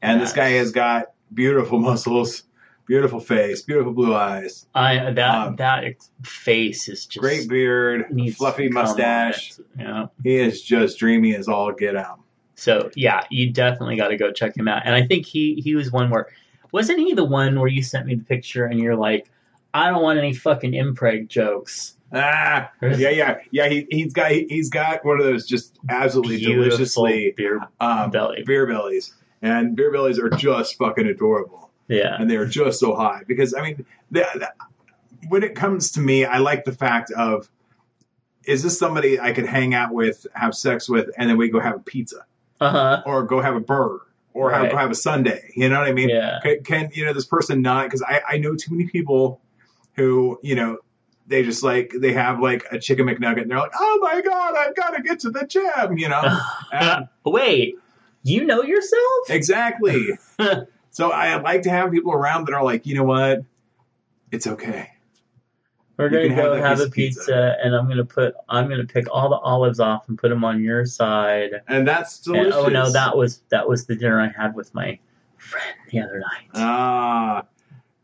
[0.00, 2.44] and this guy has got beautiful muscles,
[2.86, 5.84] beautiful face, beautiful blue eyes, I that um, that
[6.22, 9.58] face is just great beard, fluffy to come on mustache.
[9.76, 10.10] know?
[10.22, 12.20] He is just dreamy as all get out.
[12.58, 14.82] So yeah, you definitely got to go check him out.
[14.84, 16.26] And I think he he was one where
[16.72, 19.30] wasn't he the one where you sent me the picture and you're like,
[19.72, 21.96] I don't want any fucking impreg jokes.
[22.12, 23.68] Ah, yeah, yeah, yeah.
[23.68, 28.42] He he's got he's got one of those just absolutely Beautiful deliciously beer um, belly.
[28.44, 32.16] beer bellies, and beer bellies are just fucking adorable, Yeah.
[32.18, 34.52] and they are just so high because I mean, the, the,
[35.28, 37.48] when it comes to me, I like the fact of
[38.44, 41.60] is this somebody I could hang out with, have sex with, and then we go
[41.60, 42.24] have a pizza
[42.60, 43.02] Uh huh.
[43.06, 44.00] or go have a burger
[44.34, 45.50] or have, go have a Sunday.
[45.54, 46.08] You know what I mean?
[46.08, 46.40] Yeah.
[46.42, 47.84] Can, can you know this person not?
[47.86, 49.40] Because I I know too many people
[49.94, 50.78] who you know.
[51.26, 54.56] They just like they have like a chicken McNugget and they're like, oh my god,
[54.56, 56.22] I've got to get to the gym, you know.
[56.72, 57.74] And- Wait,
[58.22, 59.28] You know yourself?
[59.28, 60.18] Exactly.
[60.90, 63.42] so I like to have people around that are like, you know what?
[64.32, 64.88] It's okay.
[65.98, 67.56] We're gonna can have go have a pizza, pizza.
[67.62, 70.62] and I'm gonna put I'm gonna pick all the olives off and put them on
[70.62, 71.50] your side.
[71.66, 72.54] And that's And, delicious.
[72.54, 74.98] oh no, that was that was the dinner I had with my
[75.38, 76.48] friend the other night.
[76.54, 77.44] Ah,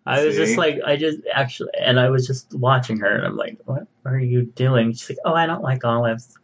[0.07, 3.37] I was just like, I just actually, and I was just watching her, and I'm
[3.37, 4.93] like, what are you doing?
[4.93, 6.37] She's like, oh, I don't like olives.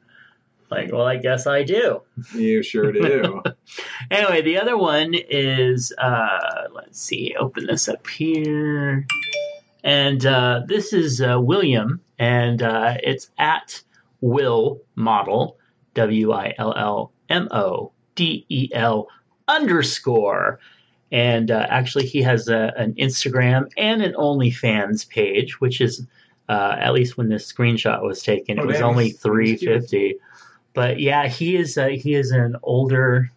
[0.70, 2.00] Like, well, I guess I do.
[2.32, 3.42] you sure do.
[4.10, 9.04] Anyway, the other one is, uh, let's see, open this up here.
[9.82, 13.82] And uh, this is uh, William, and uh, it's at
[14.20, 15.56] Will Model,
[15.94, 19.08] W I L L M O D E L
[19.48, 20.60] underscore.
[21.12, 26.06] And uh, actually, he has a, an Instagram and an OnlyFans page, which is,
[26.48, 30.16] uh, at least when this screenshot was taken, it Oh, was damn, only three fifty.
[30.72, 33.32] But yeah, he is uh, he is an older,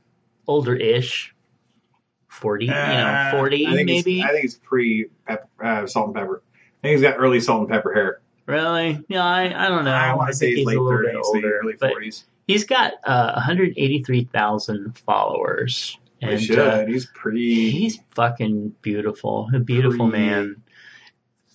[2.34, 4.24] older-ish, forty, you know, Uh, forty I think maybe.
[4.24, 6.42] I think it's pre uh, salt and pepper.
[6.84, 8.22] I think he's got early salt and pepper hair.
[8.46, 9.04] Really?
[9.08, 9.92] Yeah, I, I don't know.
[9.94, 12.24] I want to say he's late a little bit 30s, older, early 40s.
[12.46, 15.98] he's got uh, 183,000 followers.
[16.20, 16.60] He And should.
[16.60, 17.72] uh, he's pretty.
[17.72, 19.50] he's fucking beautiful.
[19.54, 20.26] A beautiful Pretty.
[20.26, 20.56] man.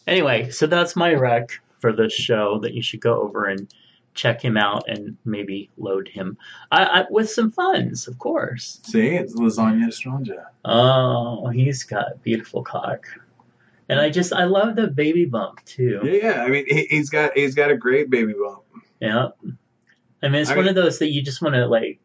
[0.07, 1.51] Anyway, so that's my rec
[1.81, 3.73] for this show that you should go over and
[4.19, 6.37] check him out and maybe load him
[6.73, 8.81] I, I, with some funds, of course.
[8.83, 10.47] See, it's lasagna estranja.
[10.65, 13.07] Oh, he's got beautiful cock.
[13.89, 16.01] And I just, I love the baby bump too.
[16.03, 16.43] Yeah, yeah.
[16.43, 18.63] I mean, he, he's got he's got a great baby bump.
[19.01, 19.29] Yeah.
[20.23, 22.01] I mean, it's I one mean- of those that you just want to like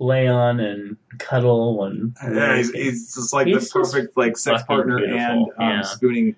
[0.00, 4.62] lay on and cuddle and Yeah, he's, he's just like He's the perfect like sex
[4.64, 5.82] partner beautiful, and um, yeah.
[5.82, 6.36] spooning.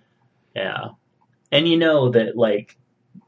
[0.54, 0.88] yeah.
[1.52, 2.76] And you know that like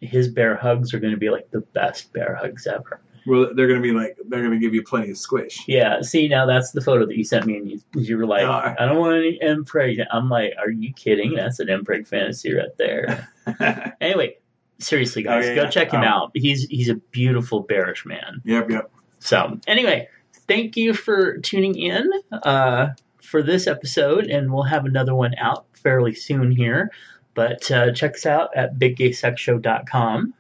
[0.01, 3.01] his bear hugs are going to be like the best bear hugs ever.
[3.25, 5.63] Well, they're gonna be like they're gonna give you plenty of squish.
[5.69, 6.01] Yeah.
[6.01, 8.75] See, now that's the photo that you sent me, and you, you were like, I-
[8.77, 10.05] I don't want any impreg.
[10.11, 11.35] I'm like, are you kidding?
[11.35, 13.29] That's an impreg fantasy right there.
[14.01, 14.39] anyway,
[14.81, 15.71] seriously, guys, Oh, yeah, go yeah.
[15.71, 16.31] check him Um, out.
[16.35, 18.41] He's he's a beautiful bearish man.
[18.45, 18.91] yep, yep.
[19.21, 20.09] So, anyway,
[20.49, 22.89] thank you for tuning in uh,
[23.23, 26.91] for this episode, and we'll have another one out fairly soon here.
[27.35, 30.35] But uh, check us out at biggaysexshow.com.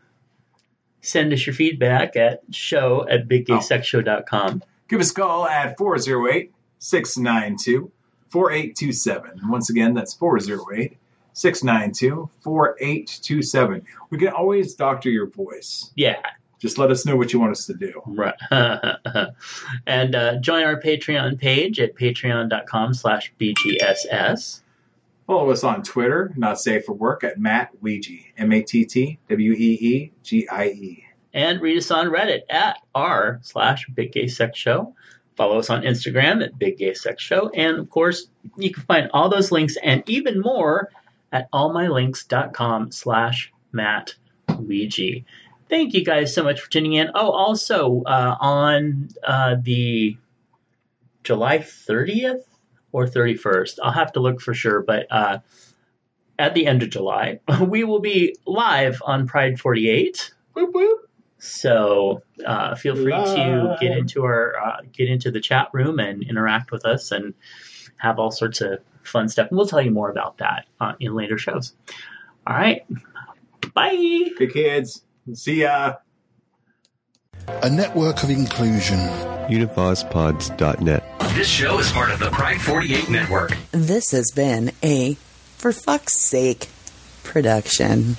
[1.00, 4.62] Send us your feedback at show at biggaysexshow.com.
[4.88, 7.90] Give us a call at 408 692
[8.30, 9.40] 4827.
[9.48, 10.96] Once again, that's 408
[11.32, 13.86] 692 4827.
[14.10, 15.90] We can always doctor your voice.
[15.96, 16.20] Yeah,
[16.58, 18.00] Just let us know what you want us to do.
[18.06, 18.34] right.
[19.86, 24.60] and uh, join our Patreon page at patreon.com slash bgss.
[25.26, 29.18] Follow us on Twitter, not safe for work, at Matt Weegie, M A T T
[29.28, 31.04] W E E G I E.
[31.32, 34.94] and read us on Reddit at r slash Big Gay Sex Show.
[35.36, 39.10] Follow us on Instagram at Big Gay Sex Show, and of course, you can find
[39.14, 40.90] all those links and even more
[41.30, 44.14] at allmylinks.com slash Matt.
[44.48, 47.10] Thank you guys so much for tuning in.
[47.14, 50.18] Oh, also uh, on uh, the
[51.24, 52.42] July 30th
[52.92, 55.38] or 31st, I'll have to look for sure, but uh,
[56.38, 60.32] at the end of July, we will be live on Pride 48.
[60.56, 60.96] Boop, boop.
[61.38, 66.22] So uh, feel free to get into our uh, get into the chat room and
[66.22, 67.34] interact with us and
[67.96, 69.48] have all sorts of fun stuff.
[69.48, 71.74] And we'll tell you more about that uh, in later shows.
[72.46, 72.86] All right,
[73.74, 74.30] bye.
[74.38, 75.02] Good kids.
[75.34, 75.96] See ya.
[77.48, 78.98] A network of inclusion.
[79.48, 81.01] UnivazPods.net.
[81.34, 83.56] This show is part of the Pride 48 network.
[83.70, 85.14] This has been a
[85.56, 86.68] For Fuck's Sake
[87.24, 88.18] production.